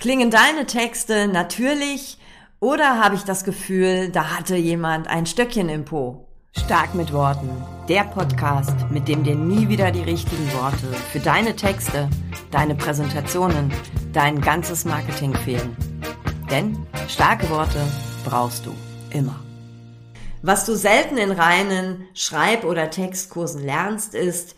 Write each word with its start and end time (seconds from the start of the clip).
Klingen 0.00 0.30
deine 0.30 0.64
Texte 0.64 1.28
natürlich 1.28 2.16
oder 2.58 3.04
habe 3.04 3.16
ich 3.16 3.24
das 3.24 3.44
Gefühl, 3.44 4.08
da 4.08 4.30
hatte 4.34 4.56
jemand 4.56 5.08
ein 5.08 5.26
Stöckchen 5.26 5.68
im 5.68 5.84
Po? 5.84 6.26
Stark 6.56 6.94
mit 6.94 7.12
Worten. 7.12 7.50
Der 7.86 8.04
Podcast, 8.04 8.74
mit 8.88 9.08
dem 9.08 9.24
dir 9.24 9.34
nie 9.34 9.68
wieder 9.68 9.90
die 9.90 10.00
richtigen 10.00 10.50
Worte 10.54 10.86
für 11.12 11.20
deine 11.20 11.54
Texte, 11.54 12.08
deine 12.50 12.76
Präsentationen, 12.76 13.70
dein 14.14 14.40
ganzes 14.40 14.86
Marketing 14.86 15.34
fehlen. 15.34 15.76
Denn 16.50 16.78
starke 17.06 17.50
Worte 17.50 17.86
brauchst 18.24 18.64
du 18.64 18.74
immer. 19.10 19.38
Was 20.40 20.64
du 20.64 20.76
selten 20.76 21.18
in 21.18 21.30
reinen 21.30 22.08
Schreib- 22.14 22.64
oder 22.64 22.88
Textkursen 22.88 23.62
lernst, 23.62 24.14
ist, 24.14 24.56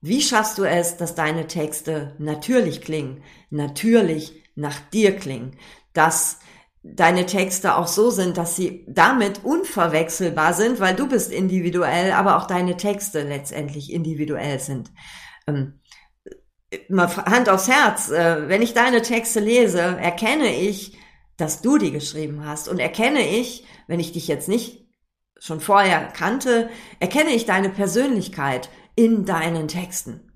wie 0.00 0.22
schaffst 0.22 0.56
du 0.56 0.62
es, 0.62 0.96
dass 0.96 1.16
deine 1.16 1.48
Texte 1.48 2.14
natürlich 2.20 2.80
klingen, 2.80 3.24
natürlich 3.50 4.43
nach 4.54 4.78
dir 4.92 5.16
klingen, 5.16 5.56
dass 5.92 6.38
deine 6.82 7.24
Texte 7.24 7.76
auch 7.76 7.86
so 7.86 8.10
sind, 8.10 8.36
dass 8.36 8.56
sie 8.56 8.84
damit 8.86 9.42
unverwechselbar 9.42 10.52
sind, 10.52 10.80
weil 10.80 10.94
du 10.94 11.08
bist 11.08 11.32
individuell, 11.32 12.12
aber 12.12 12.36
auch 12.36 12.46
deine 12.46 12.76
Texte 12.76 13.22
letztendlich 13.22 13.90
individuell 13.90 14.60
sind. 14.60 14.90
Ähm, 15.46 15.80
Hand 16.90 17.48
aufs 17.48 17.68
Herz, 17.68 18.10
äh, 18.10 18.48
wenn 18.48 18.60
ich 18.60 18.74
deine 18.74 19.00
Texte 19.00 19.40
lese, 19.40 19.80
erkenne 19.80 20.54
ich, 20.54 20.98
dass 21.36 21.62
du 21.62 21.78
die 21.78 21.90
geschrieben 21.90 22.44
hast 22.44 22.68
und 22.68 22.78
erkenne 22.78 23.26
ich, 23.26 23.64
wenn 23.86 24.00
ich 24.00 24.12
dich 24.12 24.28
jetzt 24.28 24.48
nicht 24.48 24.86
schon 25.38 25.60
vorher 25.60 26.06
kannte, 26.08 26.70
erkenne 27.00 27.30
ich 27.30 27.46
deine 27.46 27.70
Persönlichkeit 27.70 28.68
in 28.94 29.24
deinen 29.24 29.68
Texten. 29.68 30.32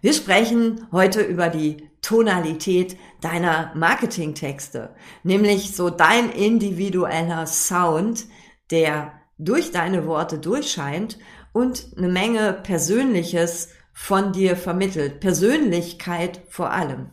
Wir 0.00 0.12
sprechen 0.12 0.86
heute 0.92 1.22
über 1.22 1.48
die 1.48 1.88
Tonalität 2.06 2.96
deiner 3.20 3.72
Marketingtexte, 3.74 4.94
nämlich 5.24 5.74
so 5.74 5.90
dein 5.90 6.30
individueller 6.30 7.48
Sound, 7.48 8.26
der 8.70 9.12
durch 9.38 9.72
deine 9.72 10.06
Worte 10.06 10.38
durchscheint 10.38 11.18
und 11.52 11.88
eine 11.96 12.08
Menge 12.08 12.52
Persönliches 12.52 13.70
von 13.92 14.32
dir 14.32 14.56
vermittelt. 14.56 15.18
Persönlichkeit 15.18 16.42
vor 16.48 16.70
allem. 16.70 17.10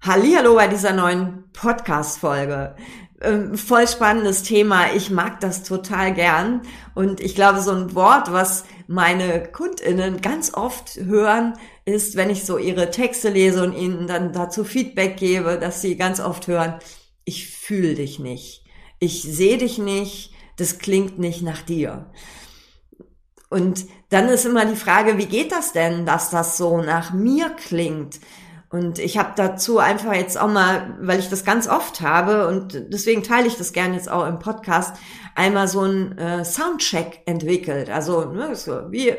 Hallihallo 0.00 0.54
bei 0.54 0.68
dieser 0.68 0.94
neuen 0.94 1.44
Podcast-Folge. 1.52 2.76
Ähm, 3.20 3.58
voll 3.58 3.86
spannendes 3.86 4.42
Thema. 4.42 4.94
Ich 4.94 5.10
mag 5.10 5.40
das 5.40 5.64
total 5.64 6.14
gern. 6.14 6.62
Und 6.94 7.20
ich 7.20 7.34
glaube, 7.34 7.60
so 7.60 7.72
ein 7.72 7.94
Wort, 7.94 8.32
was 8.32 8.64
meine 8.86 9.42
KundInnen 9.42 10.22
ganz 10.22 10.54
oft 10.54 10.96
hören, 10.96 11.54
ist, 11.84 12.16
wenn 12.16 12.30
ich 12.30 12.44
so 12.44 12.58
ihre 12.58 12.90
Texte 12.90 13.28
lese 13.28 13.62
und 13.62 13.76
ihnen 13.76 14.06
dann 14.06 14.32
dazu 14.32 14.64
Feedback 14.64 15.16
gebe, 15.16 15.58
dass 15.58 15.82
sie 15.82 15.96
ganz 15.96 16.20
oft 16.20 16.46
hören, 16.46 16.78
ich 17.24 17.48
fühle 17.48 17.94
dich 17.94 18.18
nicht. 18.18 18.64
Ich 18.98 19.22
sehe 19.22 19.58
dich 19.58 19.78
nicht. 19.78 20.32
Das 20.56 20.78
klingt 20.78 21.18
nicht 21.18 21.42
nach 21.42 21.62
dir. 21.62 22.10
Und 23.48 23.86
dann 24.10 24.28
ist 24.28 24.46
immer 24.46 24.64
die 24.64 24.76
Frage, 24.76 25.18
wie 25.18 25.26
geht 25.26 25.52
das 25.52 25.72
denn, 25.72 26.06
dass 26.06 26.30
das 26.30 26.56
so 26.56 26.80
nach 26.80 27.12
mir 27.12 27.50
klingt? 27.50 28.20
Und 28.70 28.98
ich 28.98 29.18
habe 29.18 29.32
dazu 29.36 29.78
einfach 29.78 30.14
jetzt 30.14 30.40
auch 30.40 30.48
mal, 30.48 30.96
weil 31.00 31.18
ich 31.18 31.28
das 31.28 31.44
ganz 31.44 31.68
oft 31.68 32.00
habe 32.00 32.48
und 32.48 32.72
deswegen 32.88 33.22
teile 33.22 33.46
ich 33.46 33.56
das 33.56 33.74
gerne 33.74 33.96
jetzt 33.96 34.10
auch 34.10 34.26
im 34.26 34.38
Podcast, 34.38 34.96
einmal 35.34 35.68
so 35.68 35.82
ein 35.82 36.16
äh, 36.16 36.44
Soundcheck 36.44 37.20
entwickelt. 37.26 37.90
Also 37.90 38.24
ne, 38.24 38.56
so 38.56 38.90
wie 38.90 39.12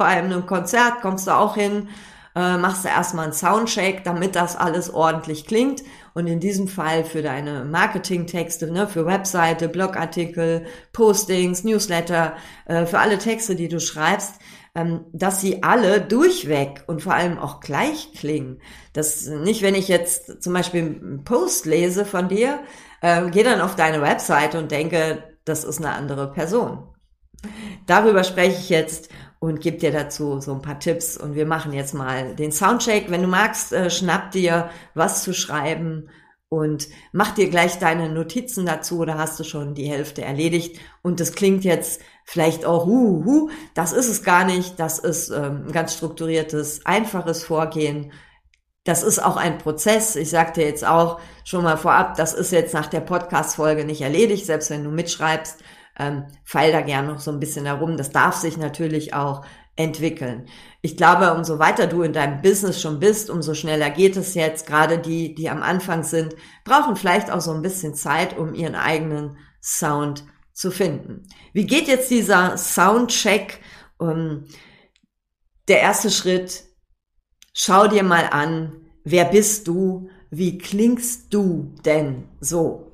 bei 0.00 0.06
einem 0.06 0.46
Konzert 0.46 1.02
kommst 1.02 1.26
du 1.26 1.32
auch 1.32 1.56
hin, 1.56 1.88
äh, 2.34 2.56
machst 2.56 2.84
du 2.84 2.88
erstmal 2.88 3.24
einen 3.24 3.34
Soundcheck, 3.34 4.02
damit 4.02 4.34
das 4.34 4.56
alles 4.56 4.88
ordentlich 4.88 5.46
klingt. 5.46 5.82
Und 6.14 6.26
in 6.26 6.40
diesem 6.40 6.68
Fall 6.68 7.04
für 7.04 7.20
deine 7.20 7.66
Marketingtexte, 7.66 8.72
ne, 8.72 8.88
für 8.88 9.04
Webseite, 9.04 9.68
Blogartikel, 9.68 10.64
Postings, 10.94 11.64
Newsletter, 11.64 12.32
äh, 12.64 12.86
für 12.86 12.98
alle 12.98 13.18
Texte, 13.18 13.56
die 13.56 13.68
du 13.68 13.78
schreibst, 13.78 14.36
ähm, 14.74 15.04
dass 15.12 15.42
sie 15.42 15.62
alle 15.62 16.00
durchweg 16.00 16.82
und 16.86 17.02
vor 17.02 17.12
allem 17.12 17.38
auch 17.38 17.60
gleich 17.60 18.12
klingen. 18.14 18.62
Das 18.94 19.26
nicht, 19.26 19.60
wenn 19.60 19.74
ich 19.74 19.88
jetzt 19.88 20.42
zum 20.42 20.54
Beispiel 20.54 20.80
einen 20.80 21.24
Post 21.24 21.66
lese 21.66 22.06
von 22.06 22.28
dir, 22.28 22.60
äh, 23.02 23.28
gehe 23.28 23.44
dann 23.44 23.60
auf 23.60 23.76
deine 23.76 24.00
Website 24.00 24.54
und 24.54 24.70
denke, 24.70 25.24
das 25.44 25.64
ist 25.64 25.78
eine 25.78 25.92
andere 25.92 26.32
Person. 26.32 26.86
Darüber 27.86 28.24
spreche 28.24 28.58
ich 28.58 28.68
jetzt 28.70 29.10
und 29.40 29.62
gebe 29.62 29.78
dir 29.78 29.90
dazu 29.90 30.38
so 30.40 30.52
ein 30.52 30.62
paar 30.62 30.78
Tipps 30.78 31.16
und 31.16 31.34
wir 31.34 31.46
machen 31.46 31.72
jetzt 31.72 31.94
mal 31.94 32.36
den 32.36 32.52
Soundcheck. 32.52 33.10
Wenn 33.10 33.22
du 33.22 33.28
magst, 33.28 33.72
äh, 33.72 33.90
schnapp 33.90 34.30
dir 34.30 34.70
was 34.94 35.24
zu 35.24 35.32
schreiben 35.32 36.10
und 36.50 36.88
mach 37.12 37.32
dir 37.32 37.48
gleich 37.48 37.78
deine 37.78 38.10
Notizen 38.10 38.66
dazu 38.66 38.98
oder 38.98 39.16
hast 39.16 39.40
du 39.40 39.44
schon 39.44 39.74
die 39.74 39.88
Hälfte 39.88 40.22
erledigt 40.22 40.78
und 41.00 41.20
das 41.20 41.32
klingt 41.32 41.64
jetzt 41.64 42.02
vielleicht 42.24 42.66
auch 42.66 42.84
hu 42.84 43.24
hu, 43.24 43.50
das 43.74 43.92
ist 43.92 44.10
es 44.10 44.22
gar 44.22 44.44
nicht, 44.44 44.78
das 44.78 44.98
ist 44.98 45.30
ähm, 45.30 45.64
ein 45.66 45.72
ganz 45.72 45.94
strukturiertes, 45.94 46.84
einfaches 46.84 47.42
Vorgehen. 47.42 48.12
Das 48.84 49.02
ist 49.02 49.22
auch 49.22 49.36
ein 49.36 49.58
Prozess. 49.58 50.16
Ich 50.16 50.30
sagte 50.30 50.62
jetzt 50.62 50.86
auch 50.86 51.20
schon 51.44 51.64
mal 51.64 51.76
vorab, 51.76 52.16
das 52.16 52.34
ist 52.34 52.52
jetzt 52.52 52.74
nach 52.74 52.86
der 52.88 53.00
Podcast-Folge 53.00 53.84
nicht 53.84 54.00
erledigt, 54.02 54.46
selbst 54.46 54.70
wenn 54.70 54.84
du 54.84 54.90
mitschreibst, 54.90 55.62
ähm, 56.00 56.24
fall 56.44 56.72
da 56.72 56.80
gern 56.80 57.06
noch 57.06 57.20
so 57.20 57.30
ein 57.30 57.40
bisschen 57.40 57.66
herum. 57.66 57.98
Das 57.98 58.10
darf 58.10 58.34
sich 58.34 58.56
natürlich 58.56 59.12
auch 59.12 59.44
entwickeln. 59.76 60.46
Ich 60.80 60.96
glaube, 60.96 61.34
umso 61.34 61.58
weiter 61.58 61.86
du 61.86 62.02
in 62.02 62.14
deinem 62.14 62.40
Business 62.40 62.80
schon 62.80 62.98
bist, 63.00 63.28
umso 63.28 63.52
schneller 63.54 63.90
geht 63.90 64.16
es 64.16 64.34
jetzt. 64.34 64.66
Gerade 64.66 64.98
die, 64.98 65.34
die 65.34 65.50
am 65.50 65.62
Anfang 65.62 66.02
sind, 66.02 66.34
brauchen 66.64 66.96
vielleicht 66.96 67.30
auch 67.30 67.42
so 67.42 67.52
ein 67.52 67.62
bisschen 67.62 67.94
Zeit, 67.94 68.36
um 68.36 68.54
ihren 68.54 68.74
eigenen 68.74 69.36
Sound 69.62 70.24
zu 70.54 70.70
finden. 70.70 71.26
Wie 71.52 71.66
geht 71.66 71.86
jetzt 71.86 72.10
dieser 72.10 72.56
Soundcheck? 72.56 73.60
Um, 73.98 74.44
der 75.68 75.80
erste 75.80 76.10
Schritt, 76.10 76.64
schau 77.52 77.86
dir 77.86 78.02
mal 78.02 78.28
an, 78.30 78.72
wer 79.04 79.26
bist 79.26 79.68
du? 79.68 80.08
Wie 80.30 80.56
klingst 80.56 81.34
du 81.34 81.74
denn 81.84 82.26
so? 82.40 82.92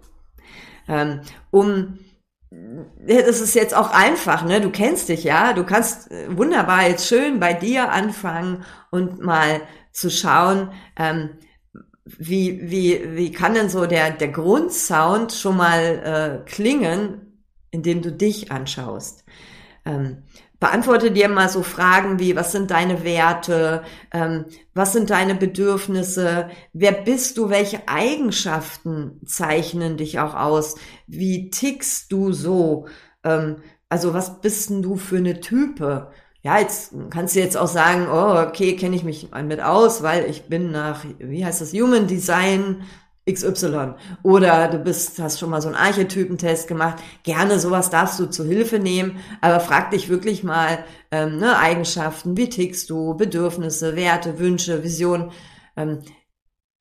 Ähm, 0.88 1.21
um 1.53 1.99
das 2.50 3.40
ist 3.40 3.54
jetzt 3.54 3.74
auch 3.74 3.90
einfach, 3.90 4.44
ne? 4.44 4.60
Du 4.60 4.70
kennst 4.70 5.08
dich, 5.08 5.24
ja. 5.24 5.52
Du 5.52 5.64
kannst 5.64 6.10
äh, 6.10 6.36
wunderbar 6.36 6.88
jetzt 6.88 7.06
schön 7.06 7.40
bei 7.40 7.52
dir 7.52 7.90
anfangen 7.90 8.64
und 8.90 9.20
mal 9.20 9.62
zu 9.92 10.10
schauen, 10.10 10.70
ähm, 10.96 11.30
wie, 12.04 12.70
wie, 12.70 13.16
wie 13.16 13.32
kann 13.32 13.54
denn 13.54 13.68
so 13.68 13.86
der, 13.86 14.12
der 14.12 14.28
Grundsound 14.28 15.32
schon 15.32 15.56
mal 15.56 16.42
äh, 16.44 16.48
klingen, 16.48 17.42
indem 17.70 18.00
du 18.02 18.12
dich 18.12 18.52
anschaust. 18.52 19.24
Ähm, 19.84 20.22
beantworte 20.59 21.11
dir 21.11 21.28
mal 21.28 21.49
so 21.49 21.62
Fragen 21.62 22.19
wie, 22.19 22.37
was 22.37 22.53
sind 22.53 22.71
deine 22.71 23.05
Werte, 23.05 23.83
ähm, 24.12 24.47
was 24.75 24.93
sind 24.93 25.11
deine 25.11 25.34
Bedürfnisse, 25.34 26.49
wer 26.72 26.93
bist 26.93 27.37
du, 27.37 27.50
welche 27.50 27.89
Eigenschaften 27.89 29.21
zeichnen 29.27 29.97
dich 29.97 30.19
auch 30.19 30.34
aus, 30.34 30.77
wie 31.06 31.50
tickst 31.50 32.11
du 32.12 32.33
so, 32.33 32.87
ähm, 33.25 33.56
also 33.89 34.15
was 34.15 34.41
bist 34.41 34.71
denn 34.71 34.83
du 34.83 34.97
für 34.97 35.19
eine 35.19 35.41
Type? 35.41 36.11
Ja, 36.43 36.59
jetzt 36.59 36.94
kannst 37.11 37.34
du 37.34 37.41
jetzt 37.41 37.56
auch 37.56 37.69
sagen, 37.69 38.06
oh, 38.09 38.41
okay, 38.49 38.77
kenne 38.77 38.97
ich 38.97 39.03
mich 39.03 39.31
mit 39.44 39.61
aus, 39.61 40.03
weil 40.03 40.31
ich 40.31 40.44
bin 40.44 40.71
nach, 40.71 41.05
wie 41.19 41.44
heißt 41.44 41.61
das, 41.61 41.73
Human 41.73 42.06
Design 42.06 42.84
XY. 43.31 43.94
Oder 44.22 44.69
du 44.69 44.78
bist, 44.78 45.19
hast 45.19 45.38
schon 45.38 45.50
mal 45.50 45.60
so 45.60 45.69
einen 45.69 45.76
Archetypentest 45.76 46.69
gemacht. 46.69 47.03
Gerne 47.25 47.59
sowas 47.59 47.91
darfst 47.91 48.20
du 48.20 48.26
zu 48.26 48.44
Hilfe 48.44 48.78
nehmen, 48.78 49.19
aber 49.41 49.60
frag 49.60 49.91
dich 49.91 50.09
wirklich 50.09 50.44
mal 50.44 50.84
ähm, 51.10 51.38
ne, 51.38 51.59
Eigenschaften, 51.59 52.37
wie 52.37 52.48
tickst 52.48 52.88
du, 52.88 53.14
Bedürfnisse, 53.14 53.97
Werte, 53.97 54.38
Wünsche, 54.38 54.84
Visionen. 54.84 55.32
Ähm, 55.76 56.03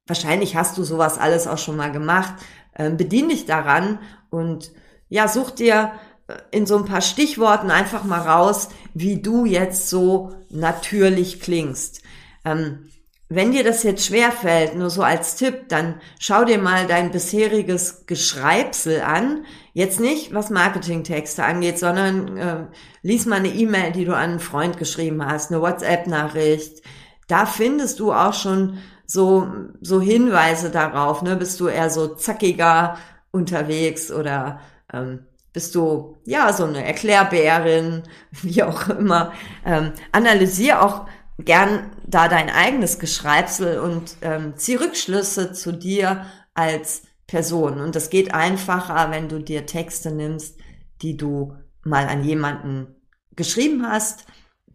wahrscheinlich 0.05 0.55
hast 0.55 0.77
du 0.77 0.83
sowas 0.83 1.17
alles 1.17 1.47
auch 1.47 1.57
schon 1.57 1.77
mal 1.77 1.91
gemacht. 1.91 2.35
Ähm, 2.77 2.97
bedien 2.97 3.29
dich 3.29 3.45
daran 3.45 3.99
und 4.29 4.71
ja, 5.09 5.27
such 5.27 5.51
dir 5.51 5.93
äh, 6.27 6.35
in 6.51 6.67
so 6.67 6.77
ein 6.77 6.85
paar 6.85 7.01
Stichworten 7.01 7.71
einfach 7.71 8.03
mal 8.03 8.21
raus, 8.21 8.69
wie 8.93 9.21
du 9.21 9.45
jetzt 9.45 9.89
so 9.89 10.33
natürlich 10.49 11.41
klingst. 11.41 12.01
Ähm, 12.43 12.89
wenn 13.27 13.51
dir 13.51 13.63
das 13.63 13.81
jetzt 13.83 14.05
schwer 14.05 14.31
fällt, 14.31 14.75
nur 14.75 14.91
so 14.91 15.01
als 15.01 15.35
Tipp, 15.35 15.67
dann 15.69 15.99
schau 16.19 16.45
dir 16.45 16.59
mal 16.59 16.85
dein 16.85 17.11
bisheriges 17.11 18.05
Geschreibsel 18.05 19.01
an. 19.01 19.45
Jetzt 19.73 19.99
nicht, 19.99 20.33
was 20.33 20.51
Marketingtexte 20.51 21.43
angeht, 21.43 21.79
sondern 21.79 22.37
äh, 22.37 22.65
lies 23.01 23.25
mal 23.25 23.37
eine 23.37 23.47
E-Mail, 23.47 23.91
die 23.93 24.05
du 24.05 24.13
an 24.15 24.31
einen 24.31 24.39
Freund 24.39 24.77
geschrieben 24.77 25.25
hast, 25.25 25.51
eine 25.51 25.61
WhatsApp-Nachricht. 25.61 26.83
Da 27.27 27.47
findest 27.47 27.99
du 27.99 28.13
auch 28.13 28.33
schon 28.33 28.77
so, 29.07 29.47
so 29.81 29.99
Hinweise 30.01 30.69
darauf. 30.69 31.23
Ne? 31.23 31.35
Bist 31.35 31.59
du 31.59 31.67
eher 31.67 31.89
so 31.89 32.07
zackiger 32.07 32.97
unterwegs 33.31 34.11
oder 34.11 34.59
ähm, 34.93 35.25
bist 35.51 35.73
du 35.73 36.17
ja 36.25 36.53
so 36.53 36.65
eine 36.65 36.85
Erklärbärin, 36.85 38.03
wie 38.43 38.61
auch 38.61 38.87
immer. 38.89 39.33
Ähm, 39.65 39.93
analysier 40.11 40.83
auch 40.83 41.07
gern 41.37 41.91
da 42.05 42.27
dein 42.27 42.49
eigenes 42.49 42.99
Geschreibsel 42.99 43.79
und 43.79 44.17
ähm, 44.21 44.53
zieh 44.55 44.75
Rückschlüsse 44.75 45.51
zu 45.51 45.73
dir 45.73 46.25
als 46.53 47.03
Person. 47.27 47.81
Und 47.81 47.95
das 47.95 48.09
geht 48.09 48.33
einfacher, 48.33 49.11
wenn 49.11 49.27
du 49.27 49.39
dir 49.39 49.65
Texte 49.65 50.11
nimmst, 50.11 50.57
die 51.01 51.17
du 51.17 51.55
mal 51.83 52.07
an 52.07 52.23
jemanden 52.23 52.87
geschrieben 53.35 53.85
hast, 53.87 54.25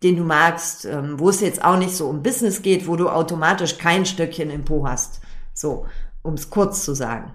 den 0.02 0.16
du 0.16 0.24
magst, 0.24 0.84
ähm, 0.84 1.18
wo 1.18 1.28
es 1.28 1.40
jetzt 1.40 1.64
auch 1.64 1.78
nicht 1.78 1.94
so 1.94 2.08
um 2.08 2.22
Business 2.22 2.62
geht, 2.62 2.86
wo 2.86 2.96
du 2.96 3.08
automatisch 3.08 3.78
kein 3.78 4.06
Stöckchen 4.06 4.50
im 4.50 4.64
Po 4.64 4.86
hast. 4.86 5.20
So, 5.54 5.86
um 6.22 6.34
es 6.34 6.50
kurz 6.50 6.84
zu 6.84 6.94
sagen. 6.94 7.34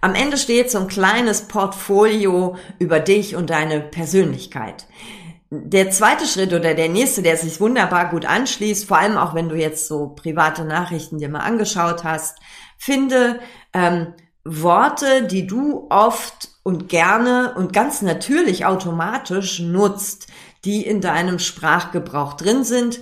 Am 0.00 0.14
Ende 0.14 0.36
steht 0.36 0.70
so 0.70 0.78
ein 0.78 0.88
kleines 0.88 1.42
Portfolio 1.42 2.56
über 2.78 3.00
dich 3.00 3.34
und 3.34 3.50
deine 3.50 3.80
Persönlichkeit. 3.80 4.86
Der 5.50 5.90
zweite 5.90 6.26
Schritt 6.26 6.52
oder 6.52 6.74
der 6.74 6.88
nächste, 6.88 7.22
der 7.22 7.36
sich 7.36 7.60
wunderbar 7.60 8.10
gut 8.10 8.26
anschließt, 8.26 8.86
vor 8.86 8.98
allem 8.98 9.16
auch 9.16 9.34
wenn 9.34 9.48
du 9.48 9.54
jetzt 9.54 9.86
so 9.86 10.08
private 10.08 10.64
Nachrichten 10.64 11.18
dir 11.18 11.28
mal 11.28 11.40
angeschaut 11.40 12.02
hast, 12.02 12.38
finde 12.78 13.38
ähm, 13.72 14.14
Worte, 14.44 15.24
die 15.24 15.46
du 15.46 15.86
oft 15.88 16.48
und 16.62 16.88
gerne 16.88 17.54
und 17.56 17.72
ganz 17.72 18.02
natürlich 18.02 18.66
automatisch 18.66 19.60
nutzt, 19.60 20.26
die 20.64 20.84
in 20.84 21.00
deinem 21.00 21.38
Sprachgebrauch 21.38 22.34
drin 22.34 22.64
sind. 22.64 23.00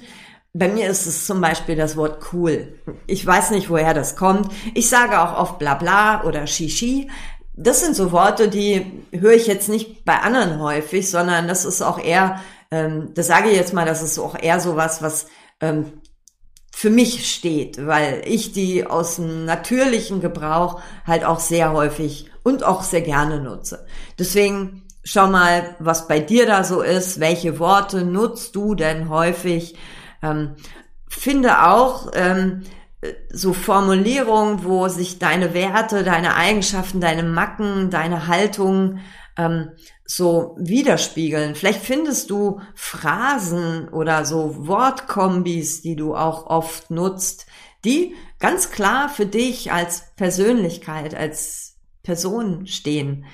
Bei 0.52 0.68
mir 0.68 0.88
ist 0.88 1.06
es 1.06 1.26
zum 1.26 1.40
Beispiel 1.40 1.74
das 1.76 1.96
Wort 1.96 2.32
cool. 2.32 2.78
Ich 3.06 3.26
weiß 3.26 3.50
nicht, 3.50 3.70
woher 3.70 3.92
das 3.92 4.16
kommt. 4.16 4.52
Ich 4.74 4.88
sage 4.88 5.20
auch 5.20 5.36
oft 5.36 5.58
bla 5.58 5.74
bla 5.74 6.24
oder 6.24 6.46
shishi. 6.46 7.10
Das 7.56 7.80
sind 7.80 7.94
so 7.94 8.12
Worte, 8.12 8.48
die 8.48 9.04
höre 9.12 9.34
ich 9.34 9.46
jetzt 9.46 9.68
nicht 9.68 10.04
bei 10.04 10.18
anderen 10.18 10.60
häufig, 10.60 11.10
sondern 11.10 11.46
das 11.48 11.64
ist 11.64 11.82
auch 11.82 11.98
eher, 11.98 12.40
ähm, 12.70 13.10
das 13.14 13.28
sage 13.28 13.50
ich 13.50 13.56
jetzt 13.56 13.72
mal, 13.72 13.86
das 13.86 14.02
ist 14.02 14.18
auch 14.18 14.36
eher 14.40 14.60
so 14.60 14.76
was, 14.76 15.02
was 15.02 15.26
ähm, 15.60 16.00
für 16.74 16.90
mich 16.90 17.32
steht, 17.32 17.86
weil 17.86 18.22
ich 18.26 18.52
die 18.52 18.84
aus 18.84 19.16
dem 19.16 19.44
natürlichen 19.44 20.20
Gebrauch 20.20 20.80
halt 21.06 21.24
auch 21.24 21.38
sehr 21.38 21.72
häufig 21.72 22.30
und 22.42 22.64
auch 22.64 22.82
sehr 22.82 23.02
gerne 23.02 23.40
nutze. 23.40 23.86
Deswegen 24.18 24.82
schau 25.04 25.28
mal, 25.28 25.76
was 25.78 26.08
bei 26.08 26.18
dir 26.18 26.46
da 26.46 26.64
so 26.64 26.82
ist, 26.82 27.20
welche 27.20 27.60
Worte 27.60 28.04
nutzt 28.04 28.56
du 28.56 28.74
denn 28.74 29.08
häufig 29.08 29.76
ähm, 30.22 30.56
finde 31.08 31.66
auch 31.66 32.10
ähm, 32.14 32.62
so 33.30 33.52
Formulierungen, 33.52 34.64
wo 34.64 34.88
sich 34.88 35.18
deine 35.18 35.54
Werte, 35.54 36.04
deine 36.04 36.34
Eigenschaften, 36.34 37.00
deine 37.00 37.22
Macken, 37.22 37.90
deine 37.90 38.26
Haltung 38.26 39.00
ähm, 39.36 39.70
so 40.04 40.54
widerspiegeln. 40.58 41.54
Vielleicht 41.54 41.82
findest 41.82 42.30
du 42.30 42.60
Phrasen 42.74 43.88
oder 43.88 44.24
so 44.24 44.66
Wortkombis, 44.66 45.82
die 45.82 45.96
du 45.96 46.14
auch 46.14 46.46
oft 46.46 46.90
nutzt, 46.90 47.46
die 47.84 48.14
ganz 48.38 48.70
klar 48.70 49.08
für 49.08 49.26
dich 49.26 49.72
als 49.72 50.14
Persönlichkeit, 50.16 51.14
als 51.14 51.76
Person 52.02 52.66
stehen. 52.66 53.24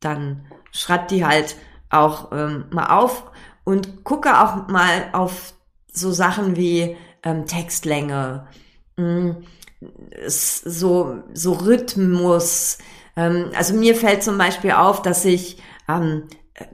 Dann 0.00 0.46
schreib 0.72 1.08
die 1.08 1.24
halt 1.24 1.56
auch 1.90 2.32
ähm, 2.32 2.66
mal 2.70 2.98
auf 2.98 3.30
und 3.64 4.04
gucke 4.04 4.40
auch 4.40 4.68
mal 4.68 5.08
auf 5.12 5.54
so 5.90 6.12
Sachen 6.12 6.56
wie 6.56 6.96
ähm, 7.22 7.46
Textlänge, 7.46 8.46
so, 10.26 11.22
so 11.32 11.52
Rhythmus. 11.52 12.78
Ähm, 13.16 13.50
also 13.56 13.74
mir 13.74 13.94
fällt 13.94 14.22
zum 14.22 14.38
Beispiel 14.38 14.72
auf, 14.72 15.02
dass 15.02 15.24
ich 15.24 15.58
ähm, 15.88 16.24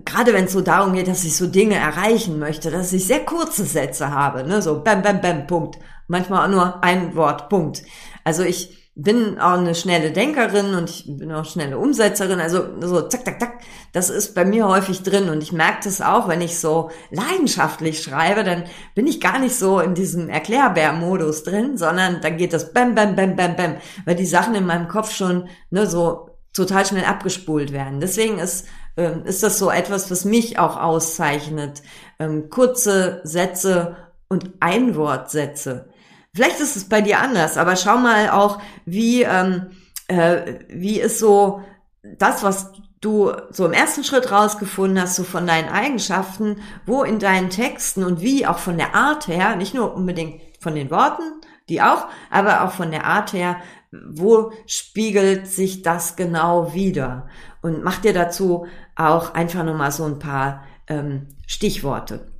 gerade 0.04 0.32
wenn 0.32 0.44
es 0.44 0.52
so 0.52 0.60
darum 0.60 0.92
geht, 0.92 1.08
dass 1.08 1.24
ich 1.24 1.36
so 1.36 1.46
Dinge 1.46 1.76
erreichen 1.76 2.38
möchte, 2.38 2.70
dass 2.70 2.92
ich 2.92 3.06
sehr 3.06 3.24
kurze 3.24 3.64
Sätze 3.64 4.10
habe, 4.10 4.44
ne, 4.44 4.60
so 4.60 4.82
bam, 4.82 5.02
bam, 5.02 5.20
bam, 5.20 5.46
Punkt. 5.46 5.78
Manchmal 6.06 6.44
auch 6.44 6.50
nur 6.50 6.84
ein 6.84 7.14
Wort, 7.14 7.48
Punkt. 7.48 7.82
Also 8.24 8.42
ich 8.42 8.79
bin 8.94 9.38
auch 9.38 9.58
eine 9.58 9.74
schnelle 9.74 10.10
Denkerin 10.10 10.74
und 10.74 10.90
ich 10.90 11.04
bin 11.06 11.32
auch 11.32 11.44
schnelle 11.44 11.78
Umsetzerin. 11.78 12.40
Also 12.40 12.64
so 12.80 13.02
zack, 13.02 13.24
zack, 13.24 13.40
zack, 13.40 13.60
das 13.92 14.10
ist 14.10 14.34
bei 14.34 14.44
mir 14.44 14.66
häufig 14.66 15.02
drin. 15.02 15.30
Und 15.30 15.42
ich 15.42 15.52
merke 15.52 15.84
das 15.84 16.00
auch, 16.00 16.28
wenn 16.28 16.40
ich 16.40 16.58
so 16.58 16.90
leidenschaftlich 17.10 18.02
schreibe, 18.02 18.44
dann 18.44 18.64
bin 18.94 19.06
ich 19.06 19.20
gar 19.20 19.38
nicht 19.38 19.54
so 19.54 19.80
in 19.80 19.94
diesem 19.94 20.28
Erklärbär-Modus 20.28 21.44
drin, 21.44 21.78
sondern 21.78 22.20
dann 22.20 22.36
geht 22.36 22.52
das 22.52 22.72
bam, 22.72 22.94
bam, 22.94 23.16
bam, 23.16 23.36
bam, 23.36 23.56
bam, 23.56 23.76
weil 24.04 24.16
die 24.16 24.26
Sachen 24.26 24.54
in 24.54 24.66
meinem 24.66 24.88
Kopf 24.88 25.12
schon 25.12 25.48
ne, 25.70 25.86
so 25.86 26.30
total 26.52 26.84
schnell 26.84 27.04
abgespult 27.04 27.72
werden. 27.72 28.00
Deswegen 28.00 28.38
ist, 28.38 28.66
ähm, 28.96 29.24
ist 29.24 29.42
das 29.42 29.58
so 29.58 29.70
etwas, 29.70 30.10
was 30.10 30.24
mich 30.24 30.58
auch 30.58 30.76
auszeichnet. 30.76 31.82
Ähm, 32.18 32.50
kurze 32.50 33.20
Sätze 33.22 33.96
und 34.28 34.50
Einwortsätze 34.60 35.88
Vielleicht 36.34 36.60
ist 36.60 36.76
es 36.76 36.88
bei 36.88 37.00
dir 37.00 37.18
anders, 37.18 37.56
aber 37.56 37.76
schau 37.76 37.98
mal 37.98 38.30
auch, 38.30 38.60
wie, 38.84 39.22
ähm, 39.22 39.70
äh, 40.08 40.60
wie 40.68 41.00
ist 41.00 41.18
so 41.18 41.62
das, 42.02 42.42
was 42.42 42.72
du 43.00 43.32
so 43.50 43.66
im 43.66 43.72
ersten 43.72 44.04
Schritt 44.04 44.30
rausgefunden 44.30 45.00
hast, 45.00 45.16
so 45.16 45.24
von 45.24 45.46
deinen 45.46 45.68
Eigenschaften, 45.68 46.60
wo 46.86 47.02
in 47.02 47.18
deinen 47.18 47.50
Texten 47.50 48.04
und 48.04 48.20
wie 48.20 48.46
auch 48.46 48.58
von 48.58 48.76
der 48.76 48.94
Art 48.94 49.26
her, 49.26 49.56
nicht 49.56 49.74
nur 49.74 49.94
unbedingt 49.94 50.40
von 50.60 50.74
den 50.74 50.90
Worten, 50.90 51.22
die 51.68 51.82
auch, 51.82 52.06
aber 52.30 52.64
auch 52.64 52.72
von 52.72 52.90
der 52.90 53.06
Art 53.06 53.32
her, 53.32 53.56
wo 53.90 54.52
spiegelt 54.66 55.48
sich 55.48 55.82
das 55.82 56.14
genau 56.14 56.74
wieder? 56.74 57.28
Und 57.62 57.82
mach 57.82 57.98
dir 57.98 58.12
dazu 58.12 58.66
auch 58.94 59.34
einfach 59.34 59.64
nochmal 59.64 59.92
so 59.92 60.04
ein 60.04 60.18
paar 60.18 60.64
ähm, 60.86 61.28
Stichworte. 61.46 62.30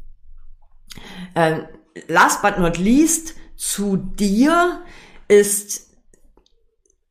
Ähm, 1.35 1.67
last 2.09 2.43
but 2.43 2.59
not 2.59 2.79
least, 2.79 3.35
zu 3.61 3.99
dir 3.99 4.81
ist, 5.29 5.91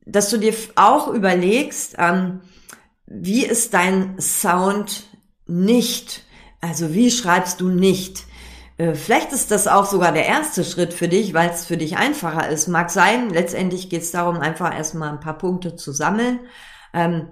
dass 0.04 0.30
du 0.30 0.36
dir 0.36 0.52
auch 0.74 1.06
überlegst, 1.06 1.94
ähm, 1.96 2.40
wie 3.06 3.46
ist 3.46 3.72
dein 3.72 4.20
Sound 4.20 5.04
nicht? 5.46 6.24
Also 6.60 6.92
wie 6.92 7.12
schreibst 7.12 7.60
du 7.60 7.68
nicht? 7.68 8.24
Äh, 8.78 8.94
vielleicht 8.94 9.32
ist 9.32 9.52
das 9.52 9.68
auch 9.68 9.86
sogar 9.86 10.10
der 10.10 10.26
erste 10.26 10.64
Schritt 10.64 10.92
für 10.92 11.06
dich, 11.06 11.34
weil 11.34 11.50
es 11.50 11.66
für 11.66 11.76
dich 11.76 11.96
einfacher 11.96 12.48
ist. 12.48 12.66
Mag 12.66 12.90
sein, 12.90 13.30
letztendlich 13.30 13.88
geht 13.88 14.02
es 14.02 14.10
darum, 14.10 14.40
einfach 14.40 14.74
erstmal 14.74 15.10
ein 15.10 15.20
paar 15.20 15.38
Punkte 15.38 15.76
zu 15.76 15.92
sammeln. 15.92 16.40
Ähm, 16.92 17.28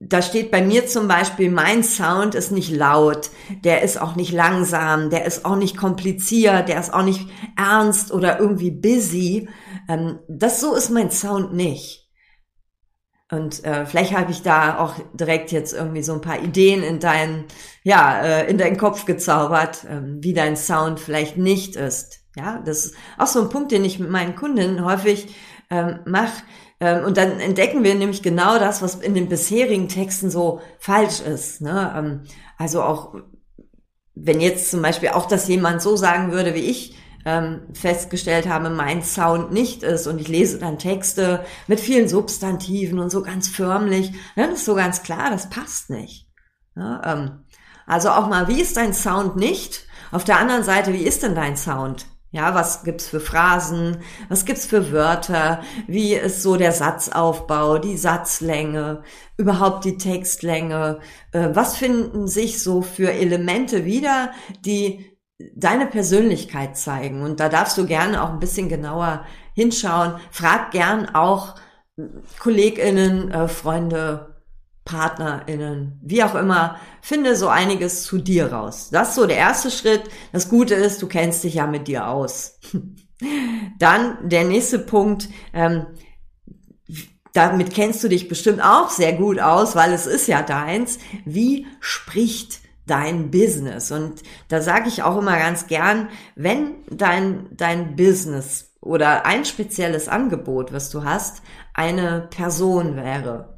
da 0.00 0.22
steht 0.22 0.50
bei 0.52 0.62
mir 0.62 0.86
zum 0.86 1.08
Beispiel, 1.08 1.50
mein 1.50 1.82
Sound 1.82 2.36
ist 2.36 2.52
nicht 2.52 2.70
laut, 2.70 3.30
der 3.64 3.82
ist 3.82 4.00
auch 4.00 4.14
nicht 4.14 4.32
langsam, 4.32 5.10
der 5.10 5.24
ist 5.24 5.44
auch 5.44 5.56
nicht 5.56 5.76
kompliziert, 5.76 6.68
der 6.68 6.78
ist 6.78 6.94
auch 6.94 7.02
nicht 7.02 7.28
ernst 7.56 8.12
oder 8.12 8.38
irgendwie 8.38 8.70
busy. 8.70 9.48
Ähm, 9.88 10.20
das 10.28 10.60
so 10.60 10.74
ist 10.74 10.90
mein 10.90 11.10
Sound 11.10 11.52
nicht. 11.52 12.08
Und 13.30 13.64
äh, 13.64 13.84
vielleicht 13.84 14.16
habe 14.16 14.30
ich 14.30 14.42
da 14.42 14.78
auch 14.78 14.94
direkt 15.12 15.52
jetzt 15.52 15.74
irgendwie 15.74 16.02
so 16.02 16.14
ein 16.14 16.22
paar 16.22 16.42
Ideen 16.42 16.82
in 16.82 16.98
deinen, 17.00 17.44
ja, 17.82 18.22
äh, 18.22 18.48
in 18.48 18.56
deinen 18.56 18.78
Kopf 18.78 19.04
gezaubert, 19.04 19.84
äh, 19.84 20.00
wie 20.02 20.32
dein 20.32 20.56
Sound 20.56 21.00
vielleicht 21.00 21.36
nicht 21.36 21.76
ist. 21.76 22.20
Ja, 22.36 22.62
das 22.64 22.86
ist 22.86 22.94
auch 23.18 23.26
so 23.26 23.42
ein 23.42 23.50
Punkt, 23.50 23.72
den 23.72 23.84
ich 23.84 23.98
mit 23.98 24.10
meinen 24.10 24.36
Kunden 24.36 24.84
häufig 24.84 25.34
ähm, 25.70 25.98
mache 26.06 26.42
und 27.04 27.16
dann 27.16 27.40
entdecken 27.40 27.82
wir 27.82 27.94
nämlich 27.94 28.22
genau 28.22 28.58
das, 28.58 28.82
was 28.82 28.96
in 28.96 29.14
den 29.14 29.28
bisherigen 29.28 29.88
Texten 29.88 30.30
so 30.30 30.60
falsch 30.78 31.20
ist. 31.20 31.60
Ne? 31.60 31.92
Ähm, 31.96 32.20
also 32.56 32.82
auch, 32.82 33.14
wenn 34.14 34.40
jetzt 34.40 34.70
zum 34.70 34.82
Beispiel 34.82 35.10
auch 35.10 35.26
das 35.26 35.48
jemand 35.48 35.82
so 35.82 35.96
sagen 35.96 36.32
würde, 36.32 36.54
wie 36.54 36.60
ich 36.60 36.96
ähm, 37.24 37.62
festgestellt 37.72 38.48
habe, 38.48 38.70
mein 38.70 39.02
Sound 39.02 39.52
nicht 39.52 39.82
ist 39.82 40.06
und 40.06 40.20
ich 40.20 40.28
lese 40.28 40.58
dann 40.58 40.78
Texte 40.78 41.44
mit 41.66 41.80
vielen 41.80 42.08
Substantiven 42.08 42.98
und 42.98 43.10
so 43.10 43.22
ganz 43.22 43.48
förmlich, 43.48 44.12
dann 44.36 44.52
ist 44.52 44.64
so 44.64 44.74
ganz 44.74 45.02
klar, 45.02 45.30
das 45.30 45.50
passt 45.50 45.90
nicht. 45.90 46.28
also 47.86 48.10
auch 48.10 48.28
mal, 48.28 48.48
wie 48.48 48.60
ist 48.60 48.76
dein 48.76 48.94
Sound 48.94 49.36
nicht? 49.36 49.86
Auf 50.10 50.24
der 50.24 50.38
anderen 50.38 50.62
Seite, 50.62 50.92
wie 50.92 51.02
ist 51.02 51.22
denn 51.22 51.34
dein 51.34 51.56
Sound? 51.56 52.06
Ja, 52.30 52.54
was 52.54 52.84
gibt's 52.84 53.08
für 53.08 53.20
Phrasen? 53.20 54.02
Was 54.28 54.44
gibt's 54.44 54.66
für 54.66 54.92
Wörter? 54.92 55.62
Wie 55.86 56.12
ist 56.14 56.42
so 56.42 56.56
der 56.56 56.72
Satzaufbau, 56.72 57.78
die 57.78 57.96
Satzlänge, 57.96 59.02
überhaupt 59.38 59.86
die 59.86 59.96
Textlänge? 59.96 61.00
Äh, 61.32 61.48
was 61.54 61.76
finden 61.76 62.28
sich 62.28 62.62
so 62.62 62.82
für 62.82 63.12
Elemente 63.12 63.86
wieder, 63.86 64.32
die 64.64 65.18
deine 65.54 65.86
Persönlichkeit 65.86 66.76
zeigen? 66.76 67.22
Und 67.22 67.40
da 67.40 67.48
darfst 67.48 67.78
du 67.78 67.86
gerne 67.86 68.22
auch 68.22 68.30
ein 68.30 68.40
bisschen 68.40 68.68
genauer 68.68 69.24
hinschauen. 69.54 70.20
Frag 70.30 70.70
gern 70.72 71.14
auch 71.14 71.54
KollegInnen, 72.38 73.30
äh, 73.30 73.48
Freunde, 73.48 74.37
PartnerInnen, 74.88 76.00
wie 76.02 76.24
auch 76.24 76.34
immer, 76.34 76.76
finde 77.02 77.36
so 77.36 77.48
einiges 77.48 78.02
zu 78.04 78.18
dir 78.18 78.52
raus. 78.52 78.88
Das 78.90 79.10
ist 79.10 79.14
so 79.16 79.26
der 79.26 79.36
erste 79.36 79.70
Schritt. 79.70 80.04
Das 80.32 80.48
Gute 80.48 80.74
ist, 80.74 81.02
du 81.02 81.06
kennst 81.06 81.44
dich 81.44 81.54
ja 81.54 81.66
mit 81.66 81.86
dir 81.88 82.08
aus. 82.08 82.58
Dann 83.78 84.16
der 84.28 84.44
nächste 84.44 84.78
Punkt, 84.78 85.28
ähm, 85.52 85.86
damit 87.34 87.74
kennst 87.74 88.02
du 88.02 88.08
dich 88.08 88.28
bestimmt 88.28 88.62
auch 88.62 88.88
sehr 88.88 89.12
gut 89.12 89.38
aus, 89.38 89.76
weil 89.76 89.92
es 89.92 90.06
ist 90.06 90.26
ja 90.26 90.42
deins. 90.42 90.98
Wie 91.24 91.66
spricht 91.80 92.60
dein 92.86 93.30
Business. 93.30 93.92
Und 93.92 94.22
da 94.48 94.62
sage 94.62 94.88
ich 94.88 95.02
auch 95.02 95.18
immer 95.18 95.36
ganz 95.36 95.66
gern, 95.66 96.08
wenn 96.34 96.76
dein, 96.90 97.48
dein 97.52 97.96
Business 97.96 98.72
oder 98.80 99.26
ein 99.26 99.44
spezielles 99.44 100.08
Angebot, 100.08 100.72
was 100.72 100.88
du 100.88 101.04
hast, 101.04 101.42
eine 101.74 102.28
Person 102.30 102.96
wäre, 102.96 103.57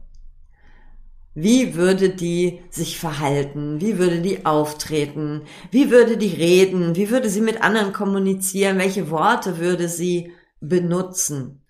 wie 1.35 1.75
würde 1.75 2.11
die 2.11 2.61
sich 2.71 2.99
verhalten? 2.99 3.81
Wie 3.81 3.99
würde 3.99 4.21
die 4.21 4.45
auftreten? 4.45 5.43
Wie 5.71 5.91
würde 5.91 6.17
die 6.17 6.35
reden? 6.35 6.97
Wie 6.97 7.11
würde 7.11 7.31
sie 7.31 7.41
mit 7.41 7.63
anderen 7.63 7.93
kommunizieren? 7.93 8.79
Welche 8.79 9.11
Worte 9.11 9.59
würde 9.59 9.89
sie 9.89 10.33
benutzen? 10.61 11.61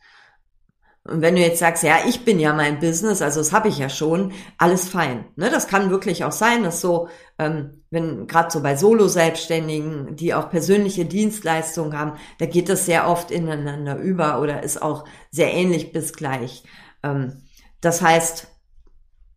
Und 1.04 1.22
wenn 1.22 1.34
du 1.34 1.40
jetzt 1.40 1.58
sagst, 1.58 1.82
ja, 1.82 1.98
ich 2.06 2.24
bin 2.24 2.38
ja 2.38 2.52
mein 2.52 2.78
Business, 2.78 3.22
also 3.22 3.40
das 3.40 3.52
habe 3.52 3.68
ich 3.68 3.78
ja 3.78 3.88
schon, 3.88 4.32
alles 4.58 4.88
fein. 4.88 5.24
Ne, 5.36 5.50
das 5.50 5.66
kann 5.66 5.90
wirklich 5.90 6.24
auch 6.24 6.32
sein, 6.32 6.62
dass 6.62 6.80
so, 6.80 7.08
ähm, 7.38 7.82
wenn 7.90 8.26
gerade 8.26 8.50
so 8.50 8.62
bei 8.62 8.76
Solo-Selbstständigen, 8.76 10.14
die 10.16 10.34
auch 10.34 10.50
persönliche 10.50 11.06
Dienstleistungen 11.06 11.98
haben, 11.98 12.18
da 12.38 12.46
geht 12.46 12.68
das 12.68 12.84
sehr 12.84 13.08
oft 13.08 13.30
ineinander 13.30 13.96
über 13.96 14.40
oder 14.40 14.62
ist 14.62 14.82
auch 14.82 15.04
sehr 15.30 15.52
ähnlich 15.52 15.92
bis 15.92 16.12
gleich. 16.12 16.64
Ähm, 17.02 17.42
das 17.80 18.02
heißt, 18.02 18.48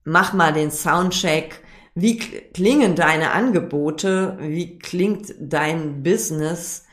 mach 0.04 0.34
mal 0.34 0.54
den 0.54 0.72
Soundcheck. 0.72 1.62
Wie 1.96 2.18
klingen 2.18 2.96
deine 2.96 3.32
Angebote? 3.32 4.38
Wie 4.40 4.80
klingt 4.80 5.34
dein 5.40 6.04
Business? 6.04 6.86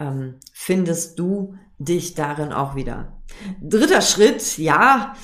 Ähm, 0.00 0.34
findest 0.52 1.18
du 1.18 1.54
dich 1.78 2.14
darin 2.14 2.52
auch 2.52 2.74
wieder? 2.74 3.20
Dritter 3.60 4.00
Schritt, 4.00 4.58
ja, 4.58 5.14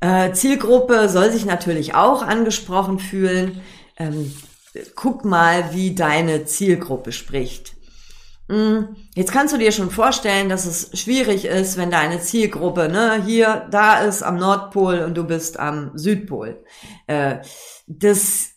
äh, 0.00 0.32
Zielgruppe 0.32 1.08
soll 1.08 1.30
sich 1.30 1.44
natürlich 1.44 1.94
auch 1.94 2.22
angesprochen 2.22 2.98
fühlen. 2.98 3.60
Ähm, 3.96 4.32
guck 4.94 5.24
mal, 5.24 5.74
wie 5.74 5.94
deine 5.94 6.44
Zielgruppe 6.44 7.12
spricht. 7.12 7.74
Hm, 8.48 8.96
jetzt 9.14 9.32
kannst 9.32 9.52
du 9.52 9.58
dir 9.58 9.72
schon 9.72 9.90
vorstellen, 9.90 10.48
dass 10.48 10.64
es 10.64 10.98
schwierig 10.98 11.44
ist, 11.44 11.76
wenn 11.76 11.90
deine 11.90 12.20
Zielgruppe 12.20 12.88
ne, 12.88 13.22
hier, 13.24 13.66
da 13.70 14.00
ist 14.00 14.22
am 14.22 14.38
Nordpol 14.38 15.00
und 15.00 15.14
du 15.14 15.24
bist 15.24 15.58
am 15.58 15.92
Südpol. 15.94 16.64
Äh, 17.06 17.38
das 17.86 18.52